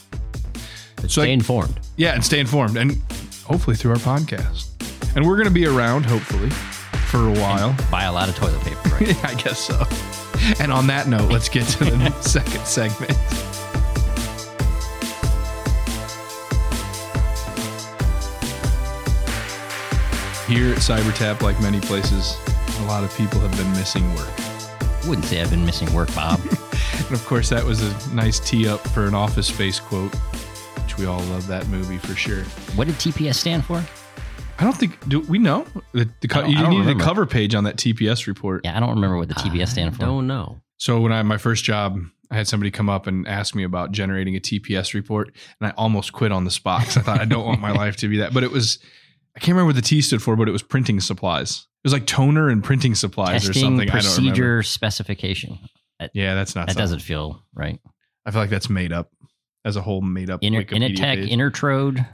But 1.05 1.11
So 1.11 1.21
I- 1.21 1.25
stay 1.25 1.33
informed. 1.33 1.79
Yeah. 1.97 2.13
And 2.15 2.23
stay 2.25 2.39
informed. 2.39 2.77
And 2.77 3.01
hopefully 3.45 3.75
through 3.75 3.91
our 3.91 3.97
podcast. 3.97 4.67
And 5.15 5.25
we're 5.25 5.35
going 5.35 5.47
to 5.47 5.53
be 5.53 5.65
around, 5.67 6.05
hopefully, 6.05 6.49
for 7.09 7.27
a 7.27 7.31
while. 7.39 7.75
Buy 7.91 8.03
a 8.05 8.11
lot 8.11 8.27
of 8.27 8.35
toilet 8.35 8.59
paper. 8.61 8.79
Right? 8.95 9.07
Yeah, 9.09 9.27
I 9.27 9.33
guess 9.35 9.59
so. 9.59 9.83
And 10.63 10.71
on 10.71 10.87
that 10.87 11.07
note, 11.09 11.29
let's 11.31 11.49
get 11.49 11.67
to 11.67 11.83
the 11.85 12.11
second 12.21 12.65
segment. 12.65 13.11
Here 20.47 20.71
at 20.71 20.77
CyberTap, 20.77 21.41
like 21.41 21.59
many 21.59 21.79
places, 21.79 22.37
a 22.79 22.83
lot 22.83 23.03
of 23.03 23.15
people 23.17 23.39
have 23.39 23.55
been 23.57 23.71
missing 23.71 24.07
work. 24.13 24.29
Wouldn't 25.07 25.25
say 25.25 25.41
I've 25.41 25.49
been 25.49 25.65
missing 25.65 25.91
work, 25.93 26.13
Bob. 26.15 26.39
And 26.97 27.13
of 27.13 27.23
course, 27.25 27.49
that 27.49 27.63
was 27.63 27.81
a 27.83 28.15
nice 28.15 28.39
tee 28.39 28.67
up 28.67 28.79
for 28.79 29.05
an 29.05 29.13
office 29.13 29.47
space 29.47 29.79
quote, 29.79 30.11
which 30.95 31.01
we 31.01 31.05
all 31.05 31.19
love 31.25 31.47
that 31.47 31.67
movie 31.67 31.97
for 31.97 32.15
sure. 32.15 32.43
what 32.75 32.87
did 32.87 32.95
TPS 32.95 33.35
stand 33.35 33.65
for? 33.65 33.83
I 34.57 34.63
don't 34.63 34.75
think, 34.77 34.97
do 35.09 35.19
we 35.21 35.37
know? 35.37 35.65
The, 35.91 36.09
the, 36.21 36.27
co- 36.29 36.45
you 36.45 36.57
I 36.57 36.61
don't 36.61 36.69
needed 36.71 36.81
remember. 36.83 37.03
a 37.03 37.05
cover 37.05 37.25
page 37.25 37.53
on 37.55 37.65
that 37.65 37.75
TPS 37.75 38.27
report. 38.27 38.61
Yeah, 38.63 38.77
I 38.77 38.79
don't 38.79 38.91
remember 38.91 39.17
what 39.17 39.27
the 39.27 39.33
TPS 39.33 39.69
stand 39.69 39.93
for. 39.95 40.05
Don't 40.05 40.27
know. 40.27 40.61
So 40.77 41.01
when 41.01 41.11
I 41.11 41.21
my 41.23 41.37
first 41.37 41.63
job, 41.65 41.99
I 42.31 42.35
had 42.35 42.47
somebody 42.47 42.71
come 42.71 42.89
up 42.89 43.07
and 43.07 43.27
ask 43.27 43.53
me 43.55 43.63
about 43.63 43.91
generating 43.91 44.35
a 44.35 44.39
TPS 44.39 44.93
report, 44.93 45.33
and 45.59 45.67
I 45.67 45.73
almost 45.77 46.13
quit 46.13 46.31
on 46.31 46.45
the 46.45 46.51
spot 46.51 46.81
because 46.81 46.97
I 46.97 47.01
thought 47.01 47.19
I 47.19 47.25
don't 47.25 47.45
want 47.45 47.59
my 47.59 47.71
life 47.73 47.97
to 47.97 48.07
be 48.07 48.17
that. 48.17 48.33
But 48.33 48.43
it 48.43 48.51
was 48.51 48.79
I 49.35 49.39
can't 49.39 49.49
remember 49.49 49.67
what 49.67 49.75
the 49.75 49.81
T 49.81 50.01
stood 50.01 50.21
for, 50.21 50.35
but 50.37 50.47
it 50.47 50.51
was 50.53 50.63
printing 50.63 51.01
supplies. 51.01 51.67
It 51.83 51.87
was 51.87 51.93
like 51.93 52.05
toner 52.05 52.49
and 52.49 52.63
printing 52.63 52.95
supplies 52.95 53.43
or 53.43 53.47
Testing 53.47 53.61
something. 53.63 53.89
I 53.89 53.99
don't 53.99 54.03
remember. 54.03 54.29
procedure 54.29 54.63
specification. 54.63 55.59
Yeah, 56.13 56.35
that's 56.35 56.55
not. 56.55 56.67
That 56.67 56.73
something. 56.73 56.81
doesn't 56.83 56.99
feel 56.99 57.43
right. 57.53 57.79
I 58.25 58.31
feel 58.31 58.39
like 58.41 58.49
that's 58.49 58.69
made 58.69 58.91
up 58.93 59.11
as 59.65 59.75
a 59.75 59.81
whole 59.81 59.99
made 60.01 60.29
up. 60.29 60.41
Inter, 60.43 60.63
Wikipedia 60.63 61.27
Initech. 61.27 62.05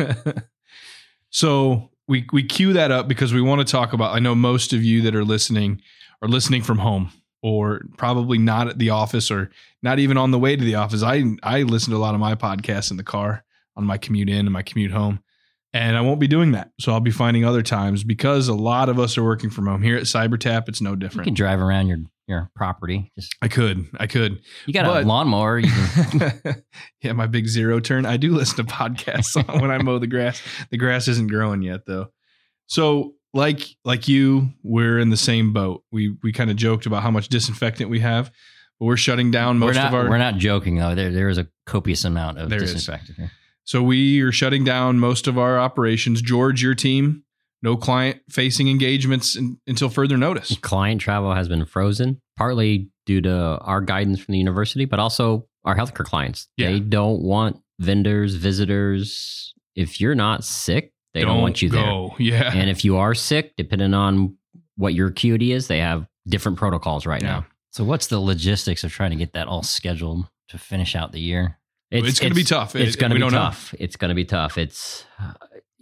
Initrode. 0.00 0.44
so 1.30 1.90
we 2.08 2.26
we 2.32 2.44
cue 2.44 2.72
that 2.72 2.90
up 2.90 3.08
because 3.08 3.34
we 3.34 3.42
want 3.42 3.66
to 3.66 3.70
talk 3.70 3.92
about. 3.92 4.14
I 4.14 4.20
know 4.20 4.34
most 4.34 4.72
of 4.72 4.82
you 4.82 5.02
that 5.02 5.14
are 5.14 5.24
listening 5.24 5.82
are 6.22 6.28
listening 6.28 6.62
from 6.62 6.78
home 6.78 7.10
or 7.42 7.82
probably 7.98 8.38
not 8.38 8.68
at 8.68 8.78
the 8.78 8.90
office 8.90 9.30
or 9.30 9.50
not 9.82 9.98
even 9.98 10.16
on 10.16 10.30
the 10.30 10.38
way 10.38 10.56
to 10.56 10.64
the 10.64 10.76
office. 10.76 11.02
I 11.02 11.24
I 11.42 11.62
listen 11.62 11.90
to 11.90 11.96
a 11.96 11.98
lot 11.98 12.14
of 12.14 12.20
my 12.20 12.36
podcasts 12.36 12.90
in 12.90 12.96
the 12.96 13.02
car 13.02 13.44
on 13.76 13.84
my 13.84 13.98
commute 13.98 14.30
in 14.30 14.46
and 14.46 14.52
my 14.52 14.62
commute 14.62 14.92
home. 14.92 15.20
And 15.72 15.96
I 15.96 16.02
won't 16.02 16.20
be 16.20 16.28
doing 16.28 16.52
that. 16.52 16.70
So 16.78 16.92
I'll 16.92 17.00
be 17.00 17.10
finding 17.10 17.44
other 17.44 17.62
times 17.62 18.04
because 18.04 18.46
a 18.46 18.54
lot 18.54 18.88
of 18.88 19.00
us 19.00 19.18
are 19.18 19.24
working 19.24 19.50
from 19.50 19.66
home. 19.66 19.82
Here 19.82 19.96
at 19.96 20.04
CyberTap, 20.04 20.68
it's 20.68 20.80
no 20.80 20.94
different. 20.94 21.26
You 21.26 21.30
can 21.30 21.34
drive 21.34 21.58
around 21.60 21.88
your 21.88 21.98
your 22.26 22.50
property. 22.54 23.10
Just 23.14 23.34
I 23.42 23.48
could. 23.48 23.86
I 23.98 24.06
could. 24.06 24.40
you 24.66 24.72
got 24.74 24.86
But- 24.86 25.04
a 25.04 25.06
lawnmower. 25.06 25.58
You 25.58 25.70
can, 25.70 26.62
yeah, 27.02 27.12
my 27.12 27.26
big 27.26 27.46
zero 27.48 27.80
turn. 27.80 28.06
I 28.06 28.16
do 28.16 28.34
listen 28.34 28.56
to 28.56 28.64
podcasts 28.64 29.36
when 29.60 29.70
I 29.70 29.78
mow 29.78 29.98
the 29.98 30.06
grass. 30.06 30.40
The 30.70 30.78
grass 30.78 31.08
isn't 31.08 31.28
growing 31.30 31.62
yet 31.62 31.80
though. 31.86 32.08
So 32.66 33.14
like 33.32 33.62
like 33.84 34.08
you, 34.08 34.50
we're 34.62 34.98
in 34.98 35.10
the 35.10 35.16
same 35.16 35.52
boat. 35.52 35.82
We 35.92 36.16
we 36.22 36.32
kind 36.32 36.50
of 36.50 36.56
joked 36.56 36.86
about 36.86 37.02
how 37.02 37.10
much 37.10 37.28
disinfectant 37.28 37.90
we 37.90 38.00
have, 38.00 38.30
but 38.78 38.86
we're 38.86 38.96
shutting 38.96 39.30
down 39.30 39.58
most 39.58 39.76
not 39.76 39.88
of 39.88 39.94
our 39.94 40.08
we're 40.08 40.18
not 40.18 40.36
joking 40.36 40.76
though. 40.76 40.94
There 40.94 41.10
there 41.10 41.28
is 41.28 41.38
a 41.38 41.48
copious 41.66 42.04
amount 42.04 42.38
of 42.38 42.48
There 42.48 42.62
is. 42.62 42.72
disinfectant 42.72 43.18
here. 43.18 43.32
So 43.64 43.82
we 43.82 44.20
are 44.20 44.30
shutting 44.32 44.62
down 44.62 44.98
most 44.98 45.26
of 45.26 45.38
our 45.38 45.58
operations. 45.58 46.20
George, 46.22 46.62
your 46.62 46.74
team, 46.74 47.23
no 47.64 47.76
client 47.76 48.20
facing 48.30 48.68
engagements 48.68 49.34
in, 49.36 49.58
until 49.66 49.88
further 49.88 50.16
notice. 50.16 50.56
Client 50.60 51.00
travel 51.00 51.34
has 51.34 51.48
been 51.48 51.64
frozen, 51.64 52.20
partly 52.36 52.90
due 53.06 53.20
to 53.22 53.58
our 53.60 53.80
guidance 53.80 54.20
from 54.20 54.32
the 54.32 54.38
university, 54.38 54.84
but 54.84 55.00
also 55.00 55.46
our 55.64 55.74
healthcare 55.74 56.04
clients. 56.04 56.46
Yeah. 56.56 56.70
They 56.72 56.80
don't 56.80 57.22
want 57.22 57.58
vendors, 57.80 58.34
visitors. 58.34 59.54
If 59.74 60.00
you're 60.00 60.14
not 60.14 60.44
sick, 60.44 60.92
they 61.14 61.22
don't, 61.22 61.40
want 61.40 61.62
you 61.62 61.70
there. 61.70 61.82
go. 61.84 62.14
Yeah. 62.18 62.50
And 62.54 62.68
if 62.70 62.84
you 62.84 62.96
are 62.98 63.14
sick, 63.14 63.54
depending 63.56 63.94
on 63.94 64.36
what 64.76 64.94
your 64.94 65.08
acuity 65.08 65.52
is, 65.52 65.66
they 65.68 65.78
have 65.80 66.06
different 66.28 66.58
protocols 66.58 67.06
right 67.06 67.22
Yeah. 67.22 67.28
now. 67.28 67.46
So 67.72 67.82
what's 67.82 68.06
the 68.08 68.20
logistics 68.20 68.84
of 68.84 68.92
trying 68.92 69.10
to 69.10 69.16
get 69.16 69.32
that 69.32 69.48
all 69.48 69.62
scheduled 69.62 70.26
to 70.48 70.58
finish 70.58 70.94
out 70.94 71.12
the 71.12 71.20
year? 71.20 71.58
It's 71.90 72.18
gonna 72.20 72.34
be 72.34 72.44
tough. 72.44 72.74
It's 72.76 72.94
It- 72.96 72.98
going 72.98 73.10
to 73.10 73.14
be 73.14 73.20
don't 73.20 73.32
know. 73.32 73.38
tough. 73.38 73.74
It's 73.78 73.96
going 73.96 74.08
to 74.08 74.14
be 74.14 74.24
tough. 74.24 74.58
It's 74.58 75.04
uh, 75.20 75.32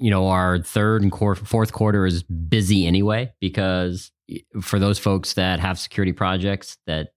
you 0.02 0.10
know 0.10 0.28
our 0.28 0.58
third 0.58 1.02
and 1.02 1.12
quar- 1.12 1.34
fourth 1.34 1.72
quarter 1.72 2.04
is 2.04 2.22
busy 2.24 2.86
anyway 2.86 3.32
because 3.40 4.10
for 4.60 4.78
those 4.78 4.98
folks 4.98 5.34
that 5.34 5.60
have 5.60 5.78
security 5.78 6.12
projects 6.12 6.76
that 6.86 7.12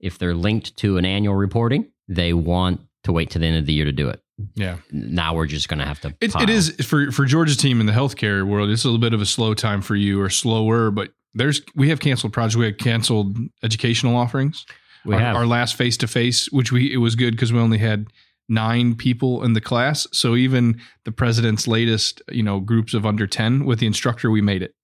if 0.00 0.18
they're 0.18 0.34
linked 0.34 0.76
to 0.78 0.96
an 0.96 1.04
annual 1.04 1.34
reporting, 1.34 1.90
they 2.08 2.32
want 2.32 2.80
to 3.04 3.12
wait 3.12 3.30
to 3.30 3.38
the 3.38 3.46
end 3.46 3.56
of 3.56 3.66
the 3.66 3.72
year 3.72 3.84
to 3.84 3.92
do 3.92 4.08
it. 4.08 4.20
yeah. 4.54 4.76
Now 4.90 5.34
we're 5.34 5.46
just 5.46 5.68
going 5.68 5.78
to 5.78 5.86
have 5.86 6.00
to. 6.00 6.14
It, 6.20 6.34
it 6.36 6.50
is 6.50 6.74
for 6.84 7.10
for 7.10 7.24
George's 7.24 7.56
team 7.56 7.80
in 7.80 7.86
the 7.86 7.92
healthcare 7.92 8.46
world. 8.46 8.70
It's 8.70 8.84
a 8.84 8.88
little 8.88 9.00
bit 9.00 9.14
of 9.14 9.20
a 9.20 9.26
slow 9.26 9.54
time 9.54 9.82
for 9.82 9.96
you, 9.96 10.20
or 10.20 10.28
slower. 10.28 10.90
But 10.90 11.12
there's 11.34 11.62
we 11.74 11.88
have 11.88 12.00
canceled 12.00 12.32
projects. 12.32 12.56
We 12.56 12.66
have 12.66 12.78
canceled 12.78 13.38
educational 13.62 14.16
offerings. 14.16 14.66
We 15.04 15.14
our, 15.14 15.20
have 15.20 15.36
our 15.36 15.46
last 15.46 15.76
face 15.76 15.96
to 15.98 16.06
face, 16.06 16.50
which 16.52 16.72
we 16.72 16.92
it 16.92 16.98
was 16.98 17.14
good 17.14 17.32
because 17.32 17.52
we 17.52 17.58
only 17.58 17.78
had 17.78 18.08
nine 18.50 18.94
people 18.94 19.42
in 19.44 19.54
the 19.54 19.60
class. 19.60 20.06
So 20.12 20.36
even 20.36 20.80
the 21.04 21.12
president's 21.12 21.66
latest, 21.66 22.20
you 22.30 22.42
know, 22.42 22.60
groups 22.60 22.92
of 22.92 23.06
under 23.06 23.26
ten 23.26 23.64
with 23.64 23.78
the 23.78 23.86
instructor, 23.86 24.30
we 24.30 24.42
made 24.42 24.62
it. 24.62 24.74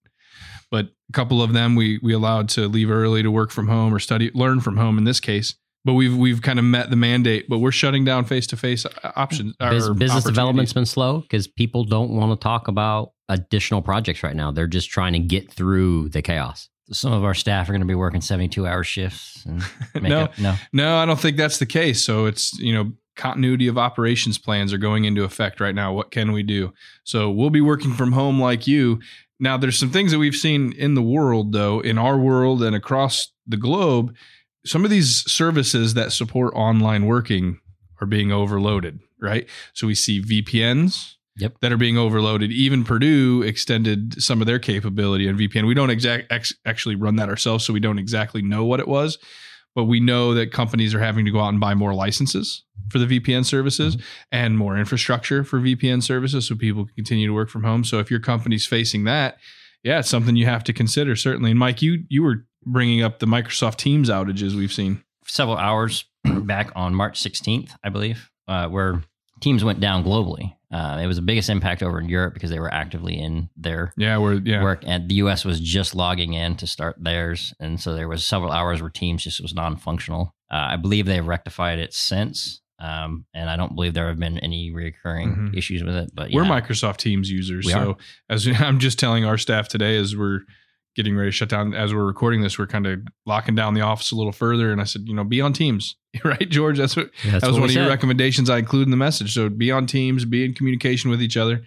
But 0.71 0.87
a 1.09 1.13
couple 1.13 1.41
of 1.41 1.53
them 1.53 1.75
we 1.75 1.99
we 2.01 2.13
allowed 2.13 2.49
to 2.49 2.67
leave 2.67 2.89
early 2.89 3.21
to 3.23 3.29
work 3.31 3.51
from 3.51 3.67
home 3.67 3.93
or 3.93 3.99
study 3.99 4.31
learn 4.33 4.59
from 4.59 4.77
home 4.77 4.97
in 4.97 5.03
this 5.03 5.19
case. 5.19 5.55
But 5.85 5.93
we've 5.93 6.17
we've 6.17 6.41
kind 6.41 6.59
of 6.59 6.65
met 6.65 6.89
the 6.89 6.95
mandate. 6.97 7.47
But 7.47 7.59
we're 7.59 7.71
shutting 7.71 8.03
down 8.03 8.25
face 8.25 8.47
to 8.47 8.57
face 8.57 8.85
options. 9.15 9.53
Or 9.61 9.93
business 9.93 10.23
development's 10.25 10.73
been 10.73 10.85
slow 10.85 11.19
because 11.21 11.47
people 11.47 11.83
don't 11.85 12.09
want 12.09 12.31
to 12.37 12.43
talk 12.43 12.67
about 12.67 13.11
additional 13.29 13.81
projects 13.81 14.23
right 14.23 14.35
now. 14.35 14.51
They're 14.51 14.67
just 14.67 14.89
trying 14.89 15.13
to 15.13 15.19
get 15.19 15.51
through 15.51 16.09
the 16.09 16.21
chaos. 16.21 16.67
Some 16.91 17.11
of 17.13 17.23
our 17.25 17.33
staff 17.33 17.67
are 17.69 17.73
going 17.73 17.81
to 17.81 17.85
be 17.87 17.95
working 17.95 18.21
72 18.21 18.65
hour 18.65 18.83
shifts. 18.83 19.45
And 19.45 19.61
make 19.95 20.03
No. 20.03 20.21
up- 20.21 20.39
no. 20.39 20.55
No, 20.73 20.97
I 20.97 21.05
don't 21.05 21.19
think 21.19 21.35
that's 21.37 21.57
the 21.59 21.65
case. 21.65 22.03
So 22.03 22.25
it's, 22.27 22.57
you 22.59 22.73
know, 22.73 22.91
continuity 23.17 23.67
of 23.67 23.77
operations 23.77 24.37
plans 24.37 24.71
are 24.71 24.77
going 24.77 25.05
into 25.05 25.23
effect 25.23 25.59
right 25.59 25.75
now. 25.75 25.91
What 25.91 26.11
can 26.11 26.31
we 26.31 26.43
do? 26.43 26.73
So 27.03 27.29
we'll 27.29 27.49
be 27.49 27.61
working 27.61 27.93
from 27.93 28.13
home 28.13 28.39
like 28.39 28.67
you. 28.67 28.99
Now, 29.39 29.57
there's 29.57 29.77
some 29.77 29.91
things 29.91 30.11
that 30.11 30.19
we've 30.19 30.35
seen 30.35 30.71
in 30.73 30.93
the 30.95 31.01
world, 31.01 31.51
though, 31.51 31.79
in 31.79 31.97
our 31.97 32.17
world 32.17 32.63
and 32.63 32.75
across 32.75 33.31
the 33.45 33.57
globe. 33.57 34.15
Some 34.65 34.83
of 34.83 34.89
these 34.89 35.29
services 35.31 35.93
that 35.93 36.11
support 36.11 36.53
online 36.55 37.05
working 37.05 37.59
are 38.01 38.07
being 38.07 38.31
overloaded, 38.31 38.99
right? 39.21 39.47
So 39.73 39.87
we 39.87 39.95
see 39.95 40.21
VPNs 40.21 41.13
Yep. 41.39 41.59
that 41.61 41.71
are 41.71 41.77
being 41.77 41.99
overloaded. 41.99 42.51
Even 42.51 42.83
Purdue 42.83 43.43
extended 43.43 44.21
some 44.21 44.41
of 44.41 44.47
their 44.47 44.57
capability 44.57 45.29
on 45.29 45.37
VPN. 45.37 45.67
We 45.67 45.75
don't 45.75 45.91
exact 45.91 46.31
ex- 46.31 46.53
actually 46.65 46.95
run 46.95 47.15
that 47.17 47.29
ourselves, 47.29 47.63
so 47.63 47.73
we 47.73 47.79
don't 47.79 47.99
exactly 47.99 48.41
know 48.41 48.65
what 48.65 48.79
it 48.79 48.87
was 48.87 49.19
but 49.77 49.83
we 49.83 49.99
know 49.99 50.33
that 50.33 50.51
companies 50.51 50.95
are 50.95 50.99
having 50.99 51.23
to 51.23 51.29
go 51.29 51.39
out 51.39 51.49
and 51.49 51.59
buy 51.59 51.75
more 51.75 51.93
licenses 51.93 52.63
for 52.89 52.97
the 52.97 53.05
VPN 53.05 53.45
services 53.45 53.95
and 54.31 54.57
more 54.57 54.75
infrastructure 54.75 55.43
for 55.43 55.59
VPN 55.59 56.01
services 56.01 56.47
so 56.47 56.55
people 56.55 56.85
can 56.85 56.95
continue 56.95 57.27
to 57.27 57.33
work 57.33 57.47
from 57.47 57.63
home. 57.63 57.83
So 57.83 57.99
if 57.99 58.09
your 58.09 58.19
company's 58.19 58.65
facing 58.65 59.03
that, 59.03 59.37
yeah, 59.83 59.99
it's 59.99 60.09
something 60.09 60.35
you 60.35 60.47
have 60.47 60.63
to 60.63 60.73
consider 60.73 61.15
certainly. 61.15 61.51
And 61.51 61.59
Mike, 61.59 61.83
you 61.83 62.05
you 62.09 62.23
were 62.23 62.47
bringing 62.65 63.03
up 63.03 63.19
the 63.19 63.27
Microsoft 63.27 63.75
Teams 63.75 64.09
outages 64.09 64.55
we've 64.55 64.73
seen. 64.73 65.03
Several 65.27 65.57
hours 65.57 66.05
back 66.25 66.71
on 66.75 66.95
March 66.95 67.21
16th, 67.21 67.69
I 67.83 67.89
believe, 67.89 68.31
uh, 68.47 68.69
where 68.69 69.03
teams 69.41 69.63
went 69.63 69.79
down 69.79 70.03
globally. 70.03 70.53
Uh, 70.71 70.99
it 71.01 71.07
was 71.07 71.15
the 71.15 71.21
biggest 71.21 71.49
impact 71.49 71.81
over 71.81 71.97
in 71.99 72.09
Europe 72.09 72.33
because 72.33 72.49
they 72.49 72.59
were 72.59 72.73
actively 72.73 73.17
in 73.17 73.49
their 73.55 73.93
Yeah, 73.95 74.17
we're 74.17 74.33
yeah. 74.43 74.61
work, 74.61 74.83
and 74.85 75.07
the 75.07 75.15
U.S. 75.15 75.45
was 75.45 75.59
just 75.61 75.95
logging 75.95 76.33
in 76.33 76.55
to 76.57 76.67
start 76.67 76.97
theirs, 76.99 77.53
and 77.59 77.79
so 77.79 77.93
there 77.93 78.07
was 78.09 78.25
several 78.25 78.51
hours 78.51 78.81
where 78.81 78.89
Teams 78.89 79.23
just 79.23 79.39
was 79.41 79.53
non-functional. 79.53 80.35
Uh, 80.51 80.55
I 80.71 80.75
believe 80.75 81.05
they've 81.05 81.25
rectified 81.25 81.79
it 81.79 81.93
since, 81.93 82.61
um, 82.79 83.25
and 83.33 83.49
I 83.49 83.55
don't 83.55 83.75
believe 83.75 83.93
there 83.93 84.09
have 84.09 84.19
been 84.19 84.39
any 84.39 84.71
recurring 84.71 85.35
Mhm. 85.35 85.57
issues 85.57 85.83
with 85.83 85.95
it. 85.95 86.11
But 86.13 86.31
We're. 86.31 86.43
Microsoft 86.43 86.97
Teams 86.97 87.31
users. 87.31 87.65
We 87.65 87.71
so 87.71 87.97
as 88.29 88.45
I'm 88.59 88.79
just 88.79 88.99
telling 88.99 89.23
our 89.23 89.37
staff 89.37 89.69
today 89.69 89.95
as 89.95 90.17
we're 90.17 90.41
getting 90.97 91.15
ready 91.15 91.29
to 91.29 91.31
shut 91.31 91.47
down 91.47 91.73
as 91.73 91.93
we're 91.93 92.03
recording 92.05 92.41
this, 92.41 92.59
we're 92.59 92.67
kind 92.67 92.85
of 92.85 92.99
locking 93.25 93.55
down 93.55 93.73
the 93.75 93.81
office 93.81 94.11
a 94.11 94.15
little 94.15 94.33
further. 94.33 94.71
And 94.73 94.81
I 94.81 94.83
said, 94.83 95.03
you 95.07 95.13
know, 95.13 95.23
be 95.23 95.39
on 95.39 95.53
Teams. 95.53 95.95
Right, 96.23 96.49
George? 96.49 96.79
That's 96.79 96.95
what 96.95 97.11
That's 97.23 97.41
that 97.41 97.47
was 97.47 97.53
what 97.57 97.61
one 97.61 97.69
of 97.69 97.75
your 97.75 97.87
recommendations 97.87 98.49
I 98.49 98.57
include 98.57 98.87
in 98.87 98.91
the 98.91 98.97
message. 98.97 99.35
So 99.35 99.49
be 99.49 99.71
on 99.71 99.85
teams, 99.85 100.25
be 100.25 100.43
in 100.43 100.55
communication 100.55 101.11
with 101.11 101.21
each 101.21 101.37
other. 101.37 101.63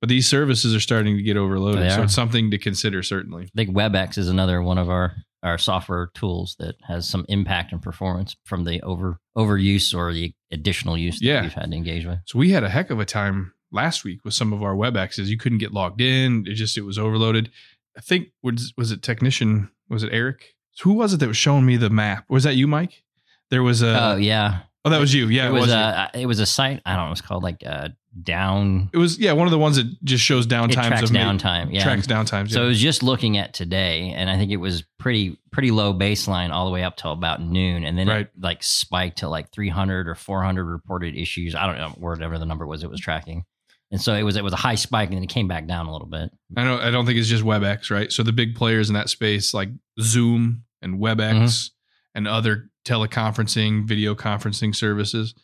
But 0.00 0.10
these 0.10 0.28
services 0.28 0.74
are 0.74 0.80
starting 0.80 1.16
to 1.16 1.22
get 1.22 1.38
overloaded. 1.38 1.90
So 1.90 2.02
it's 2.02 2.14
something 2.14 2.50
to 2.50 2.58
consider, 2.58 3.02
certainly. 3.02 3.44
I 3.44 3.48
think 3.56 3.70
WebEx 3.70 4.18
is 4.18 4.28
another 4.28 4.60
one 4.62 4.76
of 4.76 4.90
our 4.90 5.14
our 5.42 5.56
software 5.56 6.10
tools 6.14 6.56
that 6.58 6.74
has 6.86 7.08
some 7.08 7.24
impact 7.28 7.72
and 7.72 7.80
performance 7.80 8.36
from 8.44 8.64
the 8.64 8.82
over 8.82 9.18
overuse 9.38 9.94
or 9.94 10.12
the 10.12 10.34
additional 10.50 10.98
use 10.98 11.18
that 11.20 11.24
Yeah. 11.26 11.42
we've 11.42 11.52
had 11.54 11.70
to 11.70 11.76
engage 11.76 12.04
with. 12.04 12.18
So 12.26 12.38
we 12.38 12.50
had 12.50 12.64
a 12.64 12.68
heck 12.68 12.90
of 12.90 13.00
a 13.00 13.04
time 13.06 13.52
last 13.72 14.04
week 14.04 14.24
with 14.24 14.34
some 14.34 14.52
of 14.52 14.62
our 14.62 14.74
WebExes. 14.74 15.26
You 15.26 15.38
couldn't 15.38 15.58
get 15.58 15.72
logged 15.72 16.00
in. 16.02 16.46
It 16.46 16.54
just 16.54 16.76
it 16.76 16.82
was 16.82 16.98
overloaded. 16.98 17.50
I 17.96 18.00
think 18.00 18.28
was 18.42 18.72
was 18.76 18.90
it 18.90 19.02
technician? 19.02 19.70
Was 19.88 20.02
it 20.02 20.10
Eric? 20.12 20.54
Who 20.82 20.94
was 20.94 21.12
it 21.14 21.20
that 21.20 21.28
was 21.28 21.36
showing 21.36 21.64
me 21.66 21.76
the 21.76 21.90
map? 21.90 22.24
Was 22.28 22.44
that 22.44 22.56
you, 22.56 22.66
Mike? 22.66 23.02
There 23.50 23.62
was 23.62 23.82
a 23.82 24.12
Oh 24.14 24.16
yeah, 24.16 24.60
oh 24.84 24.90
that 24.90 24.98
was 24.98 25.14
you. 25.14 25.28
Yeah, 25.28 25.46
it 25.46 25.48
it, 25.50 25.52
was, 25.52 25.60
was. 25.62 25.70
you. 25.70 25.76
a 25.76 26.10
it 26.14 26.26
was 26.26 26.40
a 26.40 26.46
site. 26.46 26.82
I 26.84 26.94
don't 26.96 27.04
know. 27.04 27.06
It 27.08 27.10
was 27.10 27.20
called 27.20 27.42
like 27.44 27.62
uh, 27.64 27.90
down. 28.20 28.90
it 28.92 28.98
was 28.98 29.18
yeah 29.18 29.32
one 29.32 29.46
of 29.46 29.50
the 29.52 29.58
ones 29.58 29.76
that 29.76 29.86
just 30.04 30.24
shows 30.24 30.46
It 30.46 30.48
downtimes 30.48 30.72
tracks 30.88 31.02
of 31.02 31.10
downtime. 31.10 31.72
Yeah, 31.72 31.82
tracks 31.84 32.06
downtimes. 32.06 32.50
So 32.50 32.60
I 32.60 32.62
yeah. 32.62 32.68
was 32.68 32.80
just 32.80 33.02
looking 33.02 33.36
at 33.36 33.54
today, 33.54 34.12
and 34.16 34.28
I 34.30 34.36
think 34.36 34.50
it 34.50 34.56
was 34.56 34.82
pretty 34.98 35.38
pretty 35.52 35.70
low 35.70 35.94
baseline 35.94 36.50
all 36.50 36.64
the 36.64 36.72
way 36.72 36.82
up 36.82 36.96
till 36.96 37.12
about 37.12 37.40
noon, 37.40 37.84
and 37.84 37.96
then 37.96 38.08
Right. 38.08 38.20
it 38.22 38.30
like 38.40 38.62
spiked 38.62 39.18
to 39.18 39.28
like 39.28 39.52
300 39.52 40.08
or 40.08 40.14
400 40.16 40.64
reported 40.64 41.14
issues. 41.16 41.54
I 41.54 41.66
don't 41.66 41.76
know 41.78 41.90
whatever 41.90 42.38
the 42.38 42.46
number 42.46 42.66
was 42.66 42.82
it 42.82 42.90
was 42.90 42.98
tracking, 43.00 43.44
and 43.90 44.00
so 44.00 44.14
it 44.14 44.22
was 44.22 44.36
it 44.36 44.44
was 44.44 44.52
a 44.52 44.56
high 44.56 44.74
spike, 44.74 45.08
and 45.08 45.16
then 45.16 45.22
it 45.24 45.28
came 45.30 45.46
back 45.48 45.66
down 45.66 45.86
a 45.86 45.92
little 45.92 46.08
bit. 46.08 46.30
I 46.56 46.64
don't 46.64 46.80
I 46.80 46.90
don't 46.90 47.06
think 47.06 47.18
it's 47.18 47.28
just 47.28 47.44
WebEx, 47.44 47.90
right? 47.90 48.10
So 48.10 48.22
the 48.22 48.32
big 48.32 48.54
players 48.54 48.88
in 48.88 48.94
that 48.94 49.08
space 49.08 49.54
like 49.54 49.68
Zoom 50.00 50.64
and 50.82 50.98
WebEx 51.00 51.34
Mm-hmm. 51.34 52.16
and 52.18 52.28
other 52.28 52.70
teleconferencing, 52.86 53.86
video 53.86 54.14
conferencing 54.14 54.74
services. 54.74 55.34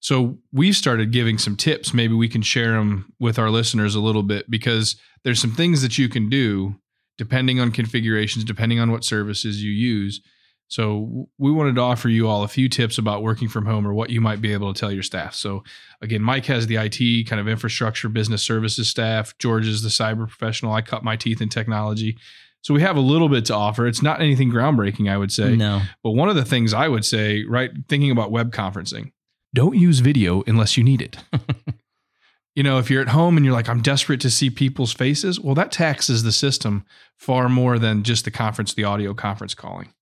So 0.00 0.38
we've 0.52 0.76
started 0.76 1.12
giving 1.12 1.38
some 1.38 1.56
tips. 1.56 1.94
Maybe 1.94 2.14
we 2.14 2.28
can 2.28 2.42
share 2.42 2.72
them 2.72 3.12
with 3.18 3.38
our 3.38 3.50
listeners 3.50 3.94
a 3.94 4.00
little 4.00 4.22
bit 4.22 4.50
because 4.50 4.96
there's 5.24 5.40
some 5.40 5.52
things 5.52 5.80
that 5.82 5.96
you 5.98 6.08
can 6.08 6.28
do 6.28 6.76
depending 7.16 7.60
on 7.60 7.70
configurations, 7.70 8.44
depending 8.44 8.80
on 8.80 8.90
what 8.90 9.04
services 9.04 9.62
you 9.62 9.70
use. 9.70 10.20
So 10.68 11.28
we 11.38 11.52
wanted 11.52 11.74
to 11.76 11.82
offer 11.82 12.08
you 12.08 12.28
all 12.28 12.42
a 12.42 12.48
few 12.48 12.68
tips 12.68 12.98
about 12.98 13.22
working 13.22 13.48
from 13.48 13.66
home 13.66 13.86
or 13.86 13.94
what 13.94 14.10
you 14.10 14.20
might 14.20 14.40
be 14.40 14.52
able 14.52 14.72
to 14.72 14.78
tell 14.78 14.90
your 14.90 15.02
staff. 15.02 15.34
So 15.34 15.62
again, 16.00 16.22
Mike 16.22 16.46
has 16.46 16.66
the 16.66 16.76
IT 16.76 17.28
kind 17.28 17.38
of 17.38 17.46
infrastructure 17.46 18.08
business 18.08 18.42
services 18.42 18.88
staff. 18.88 19.36
George 19.38 19.68
is 19.68 19.82
the 19.82 19.88
cyber 19.88 20.26
professional. 20.26 20.72
I 20.72 20.82
cut 20.82 21.04
my 21.04 21.16
teeth 21.16 21.40
in 21.40 21.48
technology. 21.48 22.16
So 22.62 22.72
we 22.72 22.80
have 22.80 22.96
a 22.96 23.00
little 23.00 23.28
bit 23.28 23.44
to 23.46 23.54
offer. 23.54 23.86
It's 23.86 24.02
not 24.02 24.22
anything 24.22 24.50
groundbreaking, 24.50 25.10
I 25.10 25.18
would 25.18 25.30
say. 25.30 25.54
No, 25.54 25.82
But 26.02 26.12
one 26.12 26.30
of 26.30 26.34
the 26.34 26.46
things 26.46 26.72
I 26.72 26.88
would 26.88 27.04
say, 27.04 27.44
right, 27.44 27.70
thinking 27.88 28.10
about 28.10 28.32
web 28.32 28.52
conferencing, 28.52 29.12
don't 29.52 29.76
use 29.76 30.00
video 30.00 30.42
unless 30.46 30.78
you 30.78 30.82
need 30.82 31.02
it. 31.02 31.18
you 32.54 32.62
know, 32.62 32.78
if 32.78 32.90
you're 32.90 33.02
at 33.02 33.08
home 33.08 33.36
and 33.36 33.44
you're 33.44 33.54
like, 33.54 33.68
I'm 33.68 33.82
desperate 33.82 34.20
to 34.22 34.30
see 34.30 34.48
people's 34.48 34.94
faces, 34.94 35.38
well, 35.38 35.54
that 35.56 35.72
taxes 35.72 36.22
the 36.22 36.32
system 36.32 36.86
far 37.18 37.50
more 37.50 37.78
than 37.78 38.02
just 38.02 38.24
the 38.24 38.30
conference, 38.30 38.72
the 38.72 38.84
audio 38.84 39.12
conference 39.12 39.54
calling. 39.54 39.92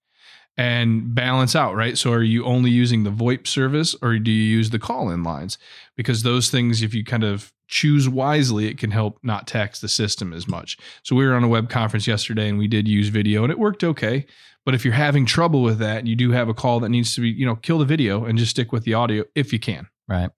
And 0.58 1.14
balance 1.14 1.56
out, 1.56 1.74
right? 1.74 1.96
So 1.96 2.12
are 2.12 2.22
you 2.22 2.44
only 2.44 2.70
using 2.70 3.04
the 3.04 3.10
VoIP 3.10 3.46
service 3.46 3.96
or 4.02 4.18
do 4.18 4.30
you 4.30 4.42
use 4.42 4.68
the 4.68 4.78
call 4.78 5.08
in 5.08 5.22
lines? 5.22 5.56
Because 5.96 6.22
those 6.22 6.50
things, 6.50 6.82
if 6.82 6.92
you 6.92 7.04
kind 7.04 7.24
of 7.24 7.52
choose 7.68 8.06
wisely, 8.06 8.66
it 8.66 8.76
can 8.76 8.90
help 8.90 9.18
not 9.22 9.46
tax 9.46 9.80
the 9.80 9.88
system 9.88 10.32
as 10.34 10.46
much. 10.46 10.76
So 11.02 11.16
we 11.16 11.26
were 11.26 11.34
on 11.34 11.42
a 11.42 11.48
web 11.48 11.70
conference 11.70 12.06
yesterday 12.06 12.50
and 12.50 12.58
we 12.58 12.68
did 12.68 12.86
use 12.86 13.08
video 13.08 13.44
and 13.44 13.50
it 13.50 13.58
worked 13.58 13.82
okay. 13.82 14.26
But 14.64 14.74
if 14.74 14.84
you're 14.84 14.94
having 14.94 15.24
trouble 15.24 15.62
with 15.62 15.78
that 15.78 15.98
and 15.98 16.08
you 16.08 16.14
do 16.14 16.30
have 16.32 16.50
a 16.50 16.54
call 16.54 16.80
that 16.80 16.90
needs 16.90 17.14
to 17.14 17.22
be, 17.22 17.30
you 17.30 17.46
know, 17.46 17.56
kill 17.56 17.78
the 17.78 17.86
video 17.86 18.26
and 18.26 18.38
just 18.38 18.50
stick 18.50 18.72
with 18.72 18.84
the 18.84 18.94
audio 18.94 19.24
if 19.34 19.52
you 19.52 19.58
can. 19.58 19.88
right. 20.06 20.30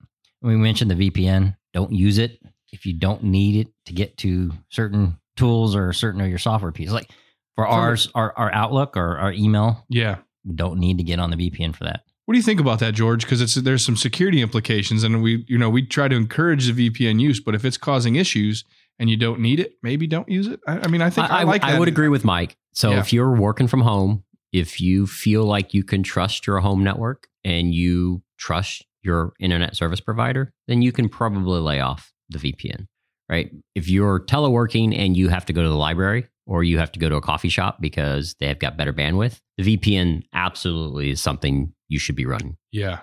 We 0.42 0.57
mentioned 0.57 0.90
the 0.90 1.11
VPN. 1.11 1.57
Don't 1.72 1.92
use 1.92 2.18
it 2.18 2.38
if 2.72 2.87
you 2.87 2.92
don't 2.92 3.24
need 3.24 3.66
it 3.66 3.72
to 3.87 3.92
get 3.92 4.16
to 4.18 4.53
certain 4.68 5.18
tools 5.37 5.74
or 5.74 5.92
certain 5.92 6.20
of 6.20 6.29
your 6.29 6.38
software 6.38 6.72
pieces. 6.72 6.92
Like 6.94 7.11
for 7.56 7.66
ours, 7.66 8.08
our, 8.14 8.32
our 8.36 8.52
Outlook 8.52 8.96
or 8.96 9.16
our 9.18 9.32
email, 9.32 9.84
Yeah. 9.88 10.16
we 10.44 10.54
don't 10.54 10.78
need 10.78 10.98
to 10.98 11.04
get 11.04 11.18
on 11.20 11.30
the 11.30 11.36
VPN 11.36 11.74
for 11.74 11.84
that. 11.84 12.02
What 12.26 12.32
do 12.34 12.38
you 12.38 12.42
think 12.42 12.58
about 12.60 12.78
that, 12.78 12.94
George? 12.94 13.24
Because 13.24 13.40
it's 13.42 13.54
there's 13.54 13.84
some 13.84 13.96
security 13.96 14.40
implications, 14.40 15.04
and 15.04 15.22
we 15.22 15.44
you 15.46 15.58
know 15.58 15.68
we 15.68 15.82
try 15.86 16.08
to 16.08 16.16
encourage 16.16 16.70
the 16.72 16.90
VPN 16.90 17.20
use, 17.20 17.38
but 17.38 17.54
if 17.54 17.64
it's 17.66 17.76
causing 17.76 18.16
issues 18.16 18.64
and 18.98 19.10
you 19.10 19.16
don't 19.18 19.40
need 19.40 19.60
it, 19.60 19.74
maybe 19.82 20.06
don't 20.06 20.28
use 20.28 20.46
it. 20.46 20.58
I, 20.66 20.78
I 20.80 20.86
mean, 20.88 21.02
I 21.02 21.10
think 21.10 21.30
I, 21.30 21.40
I, 21.40 21.42
like 21.42 21.62
I 21.64 21.78
would 21.78 21.88
agree 21.88 22.08
with 22.08 22.24
Mike. 22.24 22.56
So 22.72 22.92
Yeah. 22.92 23.00
if 23.00 23.12
you're 23.12 23.34
working 23.36 23.66
from 23.68 23.82
home, 23.82 24.24
if 24.52 24.80
you 24.80 25.06
feel 25.06 25.44
like 25.44 25.74
you 25.74 25.84
can 25.84 26.02
trust 26.02 26.46
your 26.46 26.60
home 26.60 26.82
network 26.82 27.26
and 27.44 27.74
you 27.74 28.22
trust 28.38 28.86
your 29.02 29.34
internet 29.38 29.76
service 29.76 30.00
provider, 30.00 30.50
then 30.66 30.80
you 30.80 30.92
can 30.92 31.10
probably 31.10 31.60
lay 31.60 31.80
off 31.80 32.12
the 32.30 32.38
VPN, 32.38 32.86
right? 33.28 33.50
If 33.74 33.88
you're 33.90 34.18
teleworking 34.20 34.96
and 34.98 35.14
you 35.14 35.28
have 35.28 35.44
to 35.46 35.52
go 35.52 35.62
to 35.62 35.68
the 35.68 35.76
library 35.76 36.26
or 36.46 36.62
you 36.62 36.78
have 36.78 36.92
to 36.92 36.98
go 36.98 37.09
to 37.09 37.16
a 37.16 37.20
coffee 37.20 37.48
shop 37.48 37.80
because 37.80 38.35
they 38.40 38.46
have 38.46 38.59
got 38.59 38.76
better 38.76 38.92
bandwidth, 38.92 39.40
the 39.57 39.76
VPN 39.76 40.24
absolutely 40.33 41.11
is 41.11 41.20
something 41.20 41.72
you 41.88 41.98
should 41.98 42.16
be 42.16 42.26
running. 42.26 42.57
Yeah. 42.70 43.00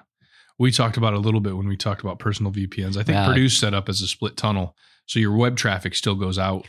We 0.60 0.72
talked 0.72 0.98
about 0.98 1.14
a 1.14 1.20
little 1.20 1.40
bit 1.40 1.58
when 1.58 1.68
we 1.68 1.76
talked 1.76 2.02
about 2.02 2.20
personal 2.20 2.52
VPNs. 2.52 2.98
I 2.98 3.04
think 3.04 3.16
Yeah. 3.16 3.28
Purdue's 3.28 3.58
set 3.58 3.74
up 3.74 3.90
as 3.90 4.02
a 4.02 4.08
split 4.08 4.38
tunnel. 4.38 4.76
So 5.08 5.20
your 5.20 5.36
web 5.36 5.58
traffic 5.58 5.96
still 5.96 6.16
goes 6.16 6.38
out 6.38 6.68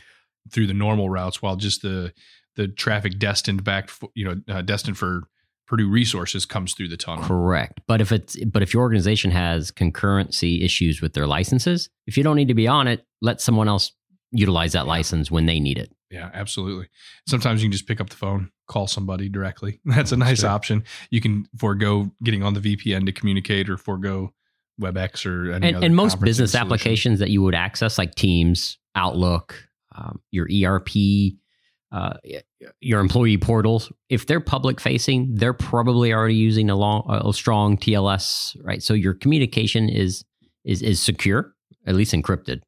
through 0.51 0.67
the 0.67 0.73
normal 0.73 1.09
routes 1.09 1.41
while 1.41 1.55
just 1.55 1.81
the 1.81 2.13
the 2.55 2.67
traffic 2.67 3.17
destined 3.17 3.63
back 3.63 3.89
for, 3.89 4.09
you 4.15 4.25
know 4.25 4.41
uh, 4.53 4.61
destined 4.61 4.97
for 4.97 5.23
Purdue 5.65 5.89
resources 5.89 6.45
comes 6.45 6.73
through 6.73 6.89
the 6.89 6.97
tunnel. 6.97 7.23
Correct. 7.23 7.79
But 7.87 8.01
if 8.01 8.11
it's 8.11 8.35
but 8.45 8.61
if 8.61 8.73
your 8.73 8.83
organization 8.83 9.31
has 9.31 9.71
concurrency 9.71 10.63
issues 10.63 11.01
with 11.01 11.13
their 11.13 11.25
licenses, 11.25 11.89
if 12.05 12.17
you 12.17 12.23
don't 12.23 12.35
need 12.35 12.49
to 12.49 12.53
be 12.53 12.67
on 12.67 12.87
it, 12.87 13.05
let 13.21 13.39
someone 13.39 13.67
else 13.69 13.93
utilize 14.31 14.73
that 14.73 14.87
license 14.87 15.31
when 15.31 15.45
they 15.45 15.59
need 15.59 15.77
it. 15.77 15.91
Yeah, 16.13 16.29
absolutely. 16.33 16.87
Sometimes 17.27 17.61
you 17.63 17.67
can 17.67 17.71
just 17.71 17.87
pick 17.87 17.99
up 17.99 18.09
the 18.09 18.15
phone, 18.15 18.51
call 18.67 18.85
somebody 18.87 19.29
directly. 19.29 19.79
That's 19.85 20.11
a 20.11 20.17
nice 20.17 20.41
Sure. 20.41 20.49
option. 20.49 20.83
You 21.09 21.21
can 21.21 21.47
forego 21.57 22.11
getting 22.23 22.43
on 22.43 22.53
the 22.53 22.59
VPN 22.59 23.05
to 23.07 23.11
communicate 23.11 23.67
or 23.69 23.77
forego 23.77 24.31
WebEx 24.79 25.25
or 25.25 25.51
any 25.51 25.67
And, 25.69 25.77
other 25.77 25.85
and 25.87 25.95
most 25.95 26.19
business 26.21 26.51
solution. 26.51 26.67
applications 26.67 27.19
that 27.19 27.29
you 27.31 27.41
would 27.41 27.55
access, 27.55 27.97
like 27.97 28.13
Teams, 28.15 28.77
Outlook, 28.95 29.55
um, 29.95 30.21
your 30.31 30.47
ERP, 30.51 30.89
uh, 31.91 32.13
your 32.79 32.99
employee 32.99 33.37
portals, 33.37 33.91
if 34.09 34.25
they're 34.27 34.39
public 34.39 34.79
facing, 34.79 35.33
they're 35.35 35.53
probably 35.53 36.11
already 36.13 36.35
using 36.35 36.69
a 36.69 36.75
long, 36.75 37.03
a 37.07 37.31
strong 37.33 37.77
TLS, 37.77 38.55
right? 38.63 38.81
So 38.83 38.93
your 38.93 39.13
communication 39.15 39.89
is 39.89 40.23
is 40.63 40.81
is 40.81 40.99
secure, 41.01 41.53
at 41.85 41.95
least 41.95 42.13
encrypted. 42.13 42.61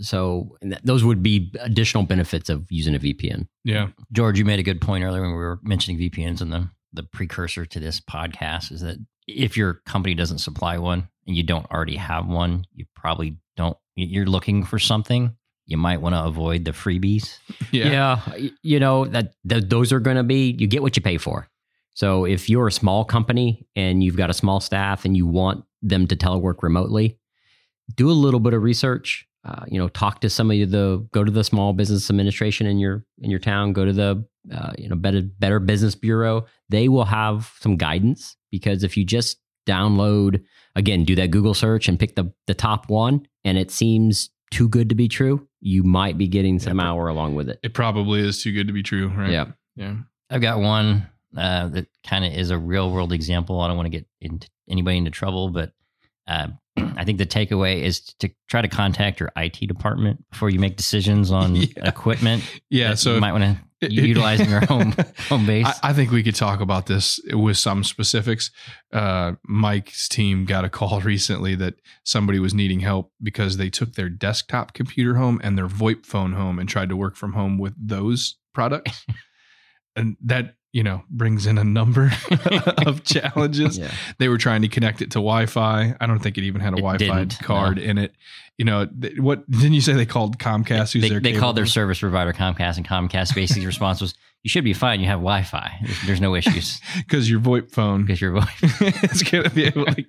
So 0.00 0.56
and 0.60 0.72
th- 0.72 0.82
those 0.82 1.04
would 1.04 1.22
be 1.22 1.52
additional 1.60 2.02
benefits 2.04 2.48
of 2.50 2.66
using 2.70 2.94
a 2.94 2.98
VPN. 2.98 3.46
Yeah. 3.64 3.88
George, 4.12 4.38
you 4.38 4.44
made 4.44 4.58
a 4.58 4.62
good 4.64 4.80
point 4.80 5.04
earlier 5.04 5.22
when 5.22 5.30
we 5.30 5.36
were 5.36 5.60
mentioning 5.62 5.98
VPNs 5.98 6.40
and 6.40 6.52
the 6.52 6.68
the 6.92 7.02
precursor 7.02 7.66
to 7.66 7.80
this 7.80 8.00
podcast 8.00 8.70
is 8.70 8.80
that 8.80 8.96
if 9.26 9.56
your 9.56 9.74
company 9.86 10.14
doesn't 10.14 10.38
supply 10.38 10.78
one 10.78 11.08
and 11.26 11.36
you 11.36 11.42
don't 11.42 11.66
already 11.72 11.96
have 11.96 12.26
one, 12.26 12.64
you 12.74 12.84
probably 12.94 13.36
don't. 13.56 13.76
You're 13.96 14.26
looking 14.26 14.64
for 14.64 14.78
something. 14.78 15.34
You 15.66 15.76
might 15.76 16.00
want 16.00 16.14
to 16.14 16.22
avoid 16.24 16.64
the 16.64 16.72
freebies. 16.72 17.38
Yeah. 17.72 18.20
y- 18.28 18.50
you 18.62 18.78
know 18.78 19.06
that, 19.06 19.32
that 19.44 19.70
those 19.70 19.92
are 19.92 19.98
going 20.00 20.16
to 20.18 20.22
be 20.22 20.54
you 20.58 20.66
get 20.68 20.82
what 20.82 20.96
you 20.96 21.02
pay 21.02 21.18
for. 21.18 21.48
So 21.94 22.24
if 22.26 22.50
you're 22.50 22.66
a 22.68 22.72
small 22.72 23.04
company 23.04 23.66
and 23.74 24.02
you've 24.04 24.16
got 24.16 24.28
a 24.30 24.34
small 24.34 24.60
staff 24.60 25.04
and 25.04 25.16
you 25.16 25.26
want 25.26 25.64
them 25.82 26.06
to 26.08 26.16
telework 26.16 26.62
remotely, 26.62 27.18
do 27.96 28.10
a 28.10 28.12
little 28.12 28.40
bit 28.40 28.52
of 28.54 28.62
research. 28.62 29.26
Uh, 29.44 29.64
you 29.68 29.78
know, 29.78 29.88
talk 29.88 30.20
to 30.20 30.30
some 30.30 30.50
of 30.50 30.56
the 30.70 31.06
go 31.12 31.22
to 31.22 31.30
the 31.30 31.44
small 31.44 31.72
business 31.72 32.08
administration 32.08 32.66
in 32.66 32.78
your 32.78 33.04
in 33.20 33.30
your 33.30 33.40
town. 33.40 33.72
Go 33.72 33.84
to 33.84 33.92
the 33.92 34.24
uh, 34.52 34.72
you 34.78 34.88
know 34.88 34.96
better 34.96 35.22
better 35.22 35.60
business 35.60 35.94
bureau. 35.94 36.46
They 36.70 36.88
will 36.88 37.04
have 37.04 37.52
some 37.60 37.76
guidance 37.76 38.36
because 38.50 38.82
if 38.82 38.96
you 38.96 39.04
just 39.04 39.38
download 39.66 40.42
again, 40.76 41.04
do 41.04 41.14
that 41.16 41.30
Google 41.30 41.54
search 41.54 41.88
and 41.88 41.98
pick 41.98 42.16
the 42.16 42.32
the 42.46 42.54
top 42.54 42.88
one, 42.88 43.26
and 43.44 43.58
it 43.58 43.70
seems 43.70 44.30
too 44.50 44.68
good 44.68 44.88
to 44.88 44.94
be 44.94 45.08
true, 45.08 45.46
you 45.60 45.82
might 45.82 46.16
be 46.16 46.28
getting 46.28 46.58
some 46.58 46.78
Yeah, 46.78 46.86
malware 46.86 47.10
along 47.10 47.34
with 47.34 47.48
it. 47.48 47.58
It 47.62 47.74
probably 47.74 48.20
is 48.20 48.42
too 48.42 48.52
good 48.52 48.68
to 48.68 48.72
be 48.72 48.82
true, 48.82 49.08
right? 49.08 49.30
Yeah. 49.30 49.46
Yeah. 49.76 49.96
I've 50.30 50.40
got 50.40 50.60
one 50.60 51.08
uh, 51.36 51.68
that 51.68 51.88
kind 52.06 52.24
of 52.24 52.32
is 52.32 52.50
a 52.50 52.58
real 52.58 52.90
world 52.90 53.12
example. 53.12 53.60
I 53.60 53.68
don't 53.68 53.76
want 53.76 53.86
to 53.86 53.98
get 53.98 54.06
into 54.20 54.48
anybody 54.68 54.96
into 54.96 55.10
trouble, 55.10 55.50
but 55.50 55.72
uh, 56.26 56.48
I 56.96 57.04
think 57.04 57.18
the 57.18 57.26
takeaway 57.26 57.82
is 57.82 58.00
to 58.20 58.30
try 58.48 58.62
to 58.62 58.68
contact 58.68 59.20
your 59.20 59.30
IT 59.36 59.66
department 59.68 60.24
before 60.30 60.50
you 60.50 60.58
make 60.58 60.76
decisions 60.76 61.30
on 61.30 61.56
Yeah. 61.56 61.66
equipment. 61.88 62.42
Yeah. 62.70 62.90
that 62.90 62.98
So 62.98 63.14
you 63.14 63.20
might 63.20 63.32
want 63.32 63.58
to 63.80 63.92
utilize 63.92 64.40
in 64.40 64.48
your 64.48 64.64
home 64.64 64.94
home 65.28 65.44
base. 65.46 65.66
I, 65.66 65.90
I 65.90 65.92
think 65.92 66.10
we 66.10 66.22
could 66.22 66.34
talk 66.34 66.60
about 66.60 66.86
this 66.86 67.20
with 67.32 67.58
some 67.58 67.84
specifics. 67.84 68.50
Uh, 68.92 69.32
Mike's 69.46 70.08
team 70.08 70.46
got 70.46 70.64
a 70.64 70.68
call 70.70 71.00
recently 71.00 71.54
that 71.56 71.74
somebody 72.04 72.38
was 72.38 72.54
needing 72.54 72.80
help 72.80 73.12
because 73.22 73.56
they 73.58 73.68
took 73.70 73.92
their 73.94 74.08
desktop 74.08 74.72
computer 74.72 75.14
home 75.16 75.40
and 75.44 75.58
their 75.58 75.68
VoIP 75.68 76.06
phone 76.06 76.32
home 76.32 76.58
and 76.58 76.68
tried 76.68 76.88
to 76.88 76.96
work 76.96 77.14
from 77.16 77.34
home 77.34 77.58
with 77.58 77.74
those 77.76 78.36
products. 78.54 79.04
and 79.96 80.16
that, 80.24 80.54
you 80.74 80.82
know, 80.82 81.04
brings 81.08 81.46
in 81.46 81.56
a 81.56 81.62
number 81.62 82.10
of 82.86 83.04
challenges. 83.04 83.78
Yeah. 83.78 83.92
They 84.18 84.28
were 84.28 84.38
trying 84.38 84.62
to 84.62 84.68
connect 84.68 85.00
it 85.02 85.12
to 85.12 85.18
Wi-Fi. 85.20 85.94
I 86.00 86.06
don't 86.06 86.18
think 86.18 86.36
it 86.36 86.42
even 86.42 86.60
had 86.60 86.72
a 86.72 86.76
It 86.78 86.80
Wi-Fi 86.80 86.98
didn't, 87.20 87.38
card 87.38 87.76
no. 87.76 87.82
in 87.84 87.98
it. 87.98 88.14
You 88.58 88.64
know, 88.64 88.86
th- 88.86 89.18
what 89.20 89.48
didn't 89.48 89.72
you 89.74 89.80
say 89.80 89.92
they 89.92 90.04
called 90.04 90.38
Comcast? 90.38 90.92
Who's 90.92 91.02
they, 91.02 91.08
their 91.08 91.20
they 91.20 91.30
cable 91.30 91.40
called 91.40 91.56
their 91.56 91.66
service 91.66 92.00
provider 92.00 92.32
Comcast, 92.32 92.76
and 92.76 92.86
Comcast 92.86 93.34
basically 93.36 93.66
response 93.66 94.00
was, 94.00 94.14
"You 94.42 94.48
should 94.48 94.62
be 94.64 94.72
fine. 94.74 94.98
You 95.00 95.06
have 95.06 95.18
Wi-Fi. 95.20 95.78
There's, 95.82 96.02
there's 96.06 96.20
no 96.20 96.34
issues 96.34 96.80
because 96.98 97.28
your 97.30 97.40
VoIP 97.40 97.70
phone 97.72 98.02
because 98.02 98.20
your 98.20 98.32
VoIP." 98.32 99.02
it's 99.04 99.22
gonna 99.22 99.50
be 99.50 99.64
able 99.64 99.86
to 99.86 100.04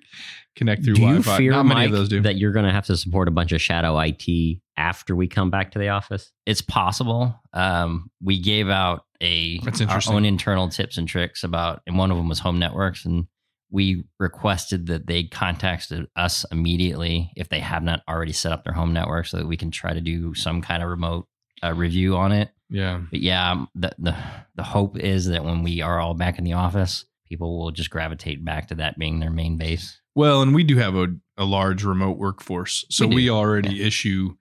connect 0.56 0.84
through 0.84 0.94
do 0.94 1.00
you 1.00 1.06
Wi-Fi. 1.08 1.36
fear, 1.38 1.50
Not 1.52 1.66
many 1.66 1.80
Mike, 1.82 1.86
of 1.90 1.92
those 1.92 2.08
do. 2.08 2.20
that 2.22 2.36
you're 2.36 2.52
going 2.52 2.64
to 2.66 2.72
have 2.72 2.86
to 2.86 2.96
support 2.96 3.28
a 3.28 3.30
bunch 3.32 3.52
of 3.52 3.60
shadow 3.60 3.98
IT 4.00 4.58
after 4.76 5.14
we 5.16 5.26
come 5.28 5.50
back 5.50 5.72
to 5.72 5.78
the 5.78 5.88
office? 5.88 6.30
it's 6.46 6.62
possible. 6.62 7.34
Um, 7.52 8.10
we 8.22 8.40
gave 8.40 8.68
out 8.68 9.05
a 9.20 9.58
That's 9.60 9.80
our 9.80 9.84
interesting. 9.84 10.14
own 10.16 10.24
internal 10.24 10.68
tips 10.68 10.96
and 10.98 11.06
tricks 11.08 11.42
about, 11.44 11.82
and 11.86 11.96
one 11.98 12.10
of 12.10 12.16
them 12.16 12.28
was 12.28 12.38
home 12.40 12.58
networks, 12.58 13.04
and 13.04 13.26
we 13.70 14.04
requested 14.20 14.86
that 14.86 15.06
they 15.06 15.24
contacted 15.24 16.06
us 16.16 16.44
immediately 16.52 17.32
if 17.36 17.48
they 17.48 17.60
have 17.60 17.82
not 17.82 18.02
already 18.08 18.32
set 18.32 18.52
up 18.52 18.64
their 18.64 18.72
home 18.74 18.92
network, 18.92 19.26
so 19.26 19.38
that 19.38 19.46
we 19.46 19.56
can 19.56 19.70
try 19.70 19.92
to 19.92 20.00
do 20.00 20.34
some 20.34 20.62
kind 20.62 20.82
of 20.82 20.88
remote 20.88 21.26
uh, 21.64 21.72
review 21.74 22.16
on 22.16 22.32
it. 22.32 22.50
yeah, 22.70 23.00
But 23.10 23.20
yeah, 23.20 23.50
um, 23.52 23.68
the, 23.74 23.92
the 23.98 24.16
the 24.54 24.62
hope 24.62 24.98
is 24.98 25.26
that 25.26 25.44
when 25.44 25.62
we 25.62 25.80
are 25.82 25.98
all 26.00 26.14
back 26.14 26.38
in 26.38 26.44
the 26.44 26.52
office, 26.52 27.04
people 27.28 27.58
will 27.58 27.70
just 27.72 27.90
gravitate 27.90 28.44
back 28.44 28.68
to 28.68 28.74
that 28.76 28.98
being 28.98 29.18
their 29.20 29.30
main 29.30 29.56
base. 29.56 30.00
well, 30.14 30.42
and 30.42 30.54
we 30.54 30.62
do 30.64 30.76
have 30.76 30.94
a, 30.94 31.08
a 31.36 31.44
large 31.44 31.82
remote 31.84 32.18
workforce, 32.18 32.84
so 32.90 33.06
We 33.06 33.14
we, 33.16 33.30
already 33.30 33.82
issue. 33.82 34.36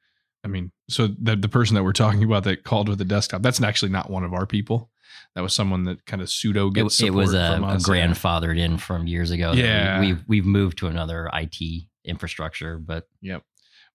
I 0.45 0.47
mean, 0.47 0.71
so 0.89 1.07
the 1.07 1.35
the 1.35 1.49
person 1.49 1.75
that 1.75 1.83
we're 1.83 1.91
talking 1.91 2.23
about 2.23 2.43
that 2.45 2.63
called 2.63 2.87
with 2.87 2.99
the 2.99 3.05
desktop, 3.05 3.41
that's 3.41 3.61
actually 3.61 3.91
not 3.91 4.09
one 4.11 4.23
of 4.23 4.33
our 4.33 4.45
people. 4.45 4.91
That 5.33 5.41
was 5.41 5.53
someone 5.55 5.83
that 5.85 6.05
kind 6.05 6.21
of 6.21 6.29
pseudo 6.29 6.67
It, 6.67 6.75
gets 6.75 7.01
it 7.01 7.13
was 7.13 7.33
a, 7.33 7.37
a 7.61 7.77
grandfathered 7.77 8.57
in 8.57 8.77
from 8.77 9.07
years 9.07 9.31
ago. 9.31 9.49
that 9.49 9.55
we- 9.55 9.61
Yeah. 9.63 9.99
we've 9.99 10.23
we've 10.27 10.45
moved 10.45 10.77
to 10.77 10.87
another 10.87 11.29
IT 11.33 11.87
infrastructure, 12.05 12.77
but 12.77 13.07
yep. 13.21 13.43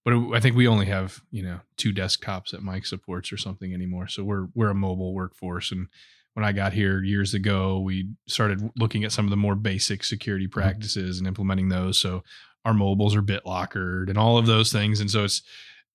but 0.03 0.13
I 0.33 0.39
think 0.39 0.55
we 0.55 0.67
only 0.67 0.87
have 0.87 1.21
you 1.31 1.41
know 1.43 1.61
two 1.77 1.93
desktops 1.93 2.51
that 2.51 2.61
Mike 2.61 2.85
supports 2.85 3.31
or 3.31 3.37
something 3.37 3.73
anymore. 3.73 4.07
So 4.07 4.23
we're 4.23 4.47
we're 4.53 4.69
a 4.69 4.75
mobile 4.75 5.13
workforce, 5.13 5.71
and 5.71 5.87
when 6.33 6.45
I 6.45 6.51
got 6.51 6.73
here 6.73 7.01
years 7.03 7.33
ago, 7.33 7.79
we 7.79 8.09
started 8.27 8.69
looking 8.77 9.03
at 9.03 9.11
some 9.11 9.25
of 9.25 9.31
the 9.31 9.37
more 9.37 9.55
basic 9.55 10.03
security 10.03 10.45
Mm-hmm. 10.47 10.59
practices 10.59 11.17
and 11.17 11.27
implementing 11.27 11.69
those. 11.69 11.97
So 11.99 12.23
our 12.65 12.73
mobiles 12.73 13.15
are 13.15 13.23
BitLockered 13.23 14.09
and 14.09 14.17
all 14.17 14.37
of 14.37 14.45
those 14.45 14.71
things, 14.71 14.99
and 14.99 15.09
so 15.09 15.23
it's 15.23 15.41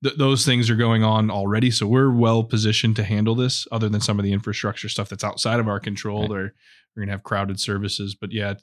th- 0.03 0.17
those 0.17 0.45
things 0.45 0.71
are 0.71 0.77
going 0.77 1.03
on 1.03 1.31
already. 1.31 1.71
So 1.71 1.87
we're 1.87 2.11
well 2.11 2.45
positioned 2.45 2.97
to 2.97 3.05
handle 3.05 3.35
this. 3.35 3.67
Other 3.71 3.89
than 3.89 4.01
some 4.01 4.19
of 4.19 4.25
the 4.25 4.33
infrastructure 4.33 4.89
stuff 4.89 5.09
that's 5.09 5.25
outside 5.25 5.61
of 5.61 5.69
our 5.69 5.81
control, 5.81 6.33
or 6.33 6.55
we're 6.95 7.03
gonna 7.03 7.13
have 7.13 7.23
crowded 7.23 7.61
services. 7.61 8.15
But 8.15 8.33
yeah. 8.33 8.55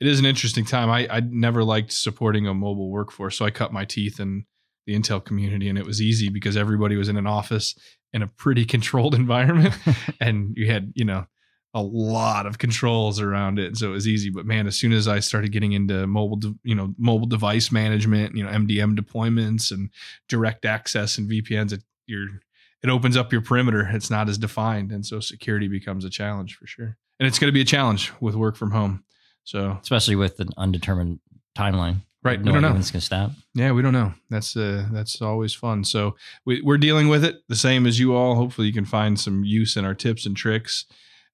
It 0.00 0.06
is 0.06 0.18
an 0.18 0.24
interesting 0.24 0.64
time. 0.64 0.88
I, 0.88 1.06
I 1.10 1.20
never 1.20 1.62
liked 1.62 1.92
supporting 1.92 2.46
a 2.46 2.54
mobile 2.54 2.90
workforce, 2.90 3.36
so 3.36 3.44
I 3.44 3.50
cut 3.50 3.70
my 3.70 3.84
teeth 3.84 4.18
in 4.18 4.46
the 4.86 4.94
Intel 4.94 5.24
community, 5.24 5.68
and 5.68 5.78
it 5.78 5.84
was 5.84 6.00
easy 6.00 6.28
because 6.28 6.56
everybody 6.56 6.96
was 6.96 7.08
in 7.08 7.16
an 7.16 7.26
office 7.26 7.78
in 8.12 8.22
a 8.22 8.26
pretty 8.26 8.64
controlled 8.74 9.14
environment, 9.14 9.74
and 10.20 10.54
you 10.56 10.70
had 10.70 10.92
you 10.94 11.04
know 11.04 11.26
a 11.72 11.82
lot 11.82 12.46
of 12.46 12.58
controls 12.58 13.20
around 13.20 13.58
it, 13.58 13.76
so 13.76 13.88
it 13.88 13.92
was 13.92 14.08
easy. 14.08 14.30
But 14.30 14.46
man, 14.46 14.66
as 14.66 14.76
soon 14.76 14.92
as 14.92 15.06
I 15.06 15.20
started 15.20 15.52
getting 15.52 15.72
into 15.72 16.06
mobile, 16.06 16.36
de- 16.36 16.58
you 16.64 16.74
know, 16.74 16.94
mobile 16.98 17.26
device 17.26 17.70
management, 17.70 18.36
you 18.36 18.42
know, 18.42 18.50
MDM 18.50 18.98
deployments 18.98 19.70
and 19.70 19.90
direct 20.28 20.64
access 20.64 21.16
and 21.16 21.30
VPNs, 21.30 21.72
it 21.72 21.82
you're 22.06 22.40
it 22.82 22.88
opens 22.88 23.16
up 23.16 23.32
your 23.32 23.42
perimeter. 23.42 23.88
It's 23.92 24.10
not 24.10 24.28
as 24.28 24.38
defined, 24.38 24.90
and 24.90 25.04
so 25.04 25.20
security 25.20 25.68
becomes 25.68 26.04
a 26.04 26.10
challenge 26.10 26.56
for 26.56 26.66
sure. 26.66 26.96
And 27.18 27.26
it's 27.26 27.38
going 27.38 27.48
to 27.48 27.52
be 27.52 27.60
a 27.60 27.66
challenge 27.66 28.12
with 28.20 28.34
work 28.34 28.56
from 28.56 28.70
home. 28.70 29.04
So 29.44 29.78
especially 29.82 30.16
with 30.16 30.40
an 30.40 30.48
undetermined 30.56 31.20
timeline. 31.56 32.02
right, 32.22 32.40
no 32.40 32.50
we 32.50 32.54
don't 32.54 32.62
know. 32.62 32.70
when 32.70 32.80
it's 32.80 32.90
going 32.90 33.00
to 33.00 33.06
stop. 33.06 33.32
Yeah, 33.54 33.72
we 33.72 33.82
don't 33.82 33.92
know. 33.92 34.14
That's 34.30 34.56
uh, 34.56 34.86
that's 34.92 35.20
always 35.20 35.54
fun. 35.54 35.84
So 35.84 36.16
we, 36.44 36.62
we're 36.62 36.78
dealing 36.78 37.08
with 37.08 37.24
it 37.24 37.36
the 37.48 37.56
same 37.56 37.86
as 37.86 37.98
you 37.98 38.14
all. 38.14 38.34
Hopefully, 38.34 38.66
you 38.66 38.72
can 38.72 38.84
find 38.84 39.18
some 39.18 39.44
use 39.44 39.76
in 39.76 39.84
our 39.84 39.94
tips 39.94 40.26
and 40.26 40.36
tricks, 40.36 40.86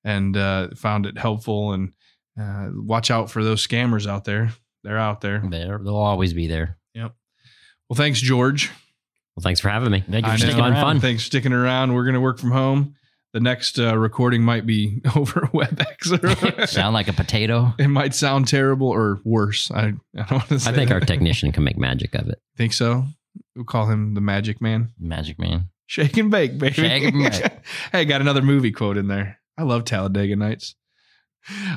and 0.07 0.37
uh, 0.37 0.69
found 0.77 1.05
it 1.05 1.19
helpful. 1.19 1.73
And 1.73 1.93
uh, 2.41 2.69
watch 2.73 3.11
out 3.11 3.31
for 3.31 3.45
those 3.45 3.67
scammers 3.67 4.07
out 4.07 4.25
there. 4.25 4.53
They're 4.85 4.99
out 4.99 5.21
there. 5.21 5.43
They're, 5.51 5.79
they'll 5.83 5.97
always 5.97 6.33
be 6.33 6.47
there. 6.47 6.79
Yep. 6.95 7.13
Well, 7.91 7.97
thanks, 7.97 8.21
George. 8.21 8.71
Well, 9.35 9.43
thanks 9.43 9.61
for 9.61 9.69
having 9.69 9.91
me. 9.91 10.01
Thank 10.09 10.25
you 10.25 10.33
I 10.33 10.37
for 10.37 10.45
know. 10.45 10.51
sticking 10.53 10.65
around. 10.65 10.81
fun. 10.81 11.01
Thanks 11.01 11.25
for 11.25 11.27
sticking 11.27 11.53
around. 11.53 11.93
We're 11.93 12.05
gonna 12.07 12.21
work 12.21 12.39
from 12.39 12.53
home. 12.53 12.95
The 13.33 13.41
next 13.41 13.79
uh, 13.79 13.99
recording 13.99 14.43
might 14.43 14.65
be 14.65 15.03
over 15.17 15.51
WebEx. 15.53 16.69
Sound 16.69 16.95
like 16.95 17.09
a 17.09 17.13
potato. 17.13 17.75
it 17.79 17.89
might 17.89 18.15
sound 18.15 18.49
terrible 18.49 18.89
or 18.89 19.21
worse. 19.25 19.71
I, 19.71 19.89
I 19.89 19.93
don't 20.15 20.31
want 20.31 20.49
to 20.49 20.61
say. 20.61 20.71
I 20.71 20.73
think 20.75 20.91
our 20.91 21.01
technician 21.01 21.53
can 21.53 21.65
make 21.65 21.77
magic 21.77 22.15
of 22.15 22.29
it. 22.29 22.41
think 22.57 22.73
so. 22.73 23.05
We'll 23.55 23.67
call 23.67 23.87
him 23.91 24.15
the 24.15 24.23
Magic 24.23 24.63
Man. 24.63 24.93
Magic 24.99 25.39
man. 25.39 25.69
Shake 25.87 26.17
and 26.17 26.31
bake, 26.31 26.57
baby. 26.59 26.75
Shake 26.75 27.03
and 27.05 27.23
bake. 27.23 27.53
hey, 27.93 28.05
got 28.07 28.21
another 28.23 28.41
movie 28.43 28.73
quote 28.73 28.97
in 28.97 29.09
there. 29.09 29.39
I 29.59 29.63
love 29.63 29.85
Talladega 29.85 30.37
Nights. 30.37 30.75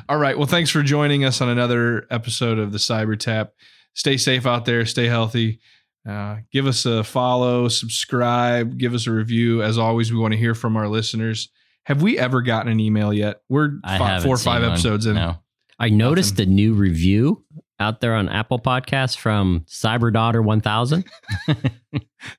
All 0.08 0.18
right. 0.18 0.36
Well, 0.36 0.46
thanks 0.46 0.70
for 0.70 0.82
joining 0.82 1.24
us 1.24 1.40
on 1.40 1.48
another 1.48 2.06
episode 2.10 2.58
of 2.58 2.72
the 2.72 2.78
Cyber 2.78 3.18
Tap. 3.18 3.52
Stay 3.94 4.16
safe 4.16 4.46
out 4.46 4.64
there. 4.64 4.84
Stay 4.84 5.06
healthy. 5.06 5.60
Uh, 6.08 6.38
give 6.50 6.66
us 6.66 6.86
a 6.86 7.04
follow, 7.04 7.68
subscribe, 7.68 8.78
give 8.78 8.94
us 8.94 9.06
a 9.06 9.12
review. 9.12 9.62
As 9.62 9.76
always, 9.78 10.10
we 10.10 10.18
want 10.18 10.32
to 10.32 10.38
hear 10.38 10.54
from 10.54 10.76
our 10.76 10.88
listeners. 10.88 11.50
Have 11.84 12.02
we 12.02 12.18
ever 12.18 12.40
gotten 12.40 12.72
an 12.72 12.80
email 12.80 13.12
yet? 13.12 13.42
We're 13.48 13.72
I 13.84 14.20
four 14.20 14.34
or 14.34 14.36
seen 14.38 14.44
five 14.44 14.62
one. 14.62 14.70
episodes 14.72 15.06
in. 15.06 15.16
No. 15.16 15.36
I 15.78 15.88
noticed 15.88 16.38
a 16.40 16.46
new 16.46 16.74
review 16.74 17.44
out 17.80 18.00
there 18.00 18.14
on 18.14 18.28
Apple 18.28 18.58
Podcasts 18.60 19.16
from 19.16 19.64
Cyber 19.66 20.12
Daughter 20.12 20.42
1000. 20.42 21.04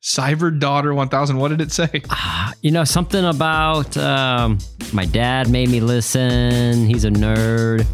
Cyber 0.01 0.57
Daughter 0.57 0.93
1000. 0.93 1.37
What 1.37 1.49
did 1.49 1.59
it 1.61 1.71
say? 1.71 1.89
Ah, 2.13 2.53
you 2.61 2.71
know, 2.71 2.83
something 2.83 3.23
about 3.25 3.97
um, 3.97 4.59
my 4.93 5.05
dad 5.05 5.49
made 5.49 5.69
me 5.69 5.79
listen. 5.79 6.85
He's 6.85 7.03
a 7.03 7.09
nerd. 7.09 7.85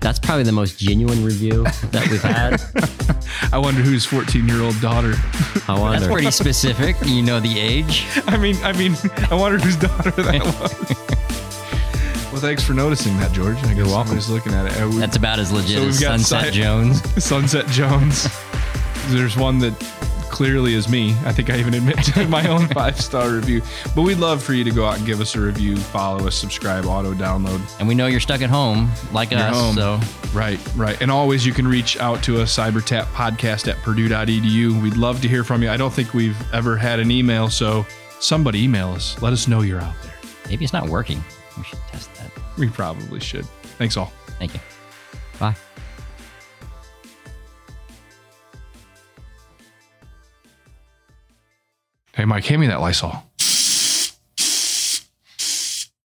That's 0.00 0.18
probably 0.18 0.44
the 0.44 0.52
most 0.52 0.78
genuine 0.78 1.24
review 1.24 1.64
that 1.64 2.08
we've 2.10 2.22
had. 2.22 2.60
I 3.52 3.58
wonder 3.58 3.80
whose 3.82 4.04
14 4.06 4.46
year 4.48 4.62
old 4.62 4.80
daughter. 4.80 5.12
I 5.14 5.58
That's 5.66 5.68
wonder. 5.80 6.08
pretty 6.08 6.30
specific. 6.30 6.96
You 7.04 7.22
know 7.22 7.38
the 7.40 7.58
age. 7.58 8.06
I 8.26 8.36
mean, 8.36 8.56
I 8.62 8.72
mean, 8.72 8.96
I 9.30 9.34
wonder 9.34 9.58
whose 9.58 9.76
daughter 9.76 10.10
that 10.10 10.42
was. 10.44 11.47
Well, 12.38 12.46
thanks 12.48 12.62
for 12.62 12.72
noticing 12.74 13.16
that, 13.18 13.32
George. 13.32 13.56
I 13.64 13.74
guess 13.74 13.86
welcome. 13.86 14.06
Somebody's 14.20 14.30
looking 14.30 14.54
at 14.54 14.66
it. 14.66 14.80
Uh, 14.80 14.88
we- 14.88 14.96
That's 14.98 15.16
about 15.16 15.38
as 15.38 15.50
legit 15.52 15.78
So 15.78 15.82
as 15.86 15.94
we've 15.98 16.00
got 16.08 16.20
Sunset 16.20 16.52
si- 16.54 16.60
Jones. 16.60 17.24
Sunset 17.24 17.66
Jones. 17.68 18.28
There's 19.08 19.36
one 19.36 19.58
that 19.60 19.74
clearly 20.30 20.74
is 20.74 20.88
me. 20.88 21.16
I 21.24 21.32
think 21.32 21.50
I 21.50 21.58
even 21.58 21.74
admit 21.74 21.96
to 22.04 22.28
my 22.28 22.46
own 22.48 22.68
five 22.74 23.00
star 23.00 23.30
review. 23.30 23.62
But 23.96 24.02
we'd 24.02 24.18
love 24.18 24.42
for 24.42 24.52
you 24.52 24.62
to 24.64 24.70
go 24.70 24.84
out 24.84 24.98
and 24.98 25.06
give 25.06 25.20
us 25.20 25.34
a 25.34 25.40
review, 25.40 25.76
follow 25.76 26.26
us, 26.28 26.36
subscribe, 26.36 26.84
auto 26.86 27.12
download. 27.14 27.60
And 27.80 27.88
we 27.88 27.94
know 27.96 28.06
you're 28.06 28.20
stuck 28.20 28.42
at 28.42 28.50
home 28.50 28.90
like 29.12 29.30
You're 29.32 29.40
us. 29.40 29.56
home. 29.56 29.74
So 29.74 29.98
Right, 30.32 30.60
right. 30.76 31.00
And 31.00 31.10
always 31.10 31.44
you 31.46 31.52
can 31.54 31.66
reach 31.66 31.98
out 31.98 32.22
to 32.24 32.40
us, 32.42 32.56
cybertap 32.56 33.04
podcast 33.06 33.66
at 33.66 33.78
purdue.edu. 33.82 34.80
We'd 34.82 34.96
love 34.96 35.20
to 35.22 35.28
hear 35.28 35.42
from 35.42 35.62
you. 35.62 35.70
I 35.70 35.76
don't 35.78 35.92
think 35.92 36.12
we've 36.14 36.36
ever 36.52 36.76
had 36.76 37.00
an 37.00 37.10
email, 37.10 37.48
so 37.48 37.86
somebody 38.20 38.62
email 38.62 38.90
us. 38.90 39.20
Let 39.22 39.32
us 39.32 39.48
know 39.48 39.62
you're 39.62 39.80
out 39.80 39.94
there. 40.02 40.12
maybe 40.48 40.64
it's 40.64 40.74
not 40.74 40.88
working. 40.88 41.24
We 41.56 41.64
should 41.64 41.78
test 41.90 42.14
that. 42.14 42.17
We 42.58 42.68
probably 42.68 43.20
should. 43.20 43.46
Thanks 43.78 43.96
all. 43.96 44.12
Thank 44.38 44.54
you. 44.54 44.60
Bye. 45.38 45.54
Hey, 52.14 52.24
Mike, 52.24 52.44
hand 52.46 52.60
me 52.60 52.66
that 52.66 52.80
Lysol. 52.80 53.27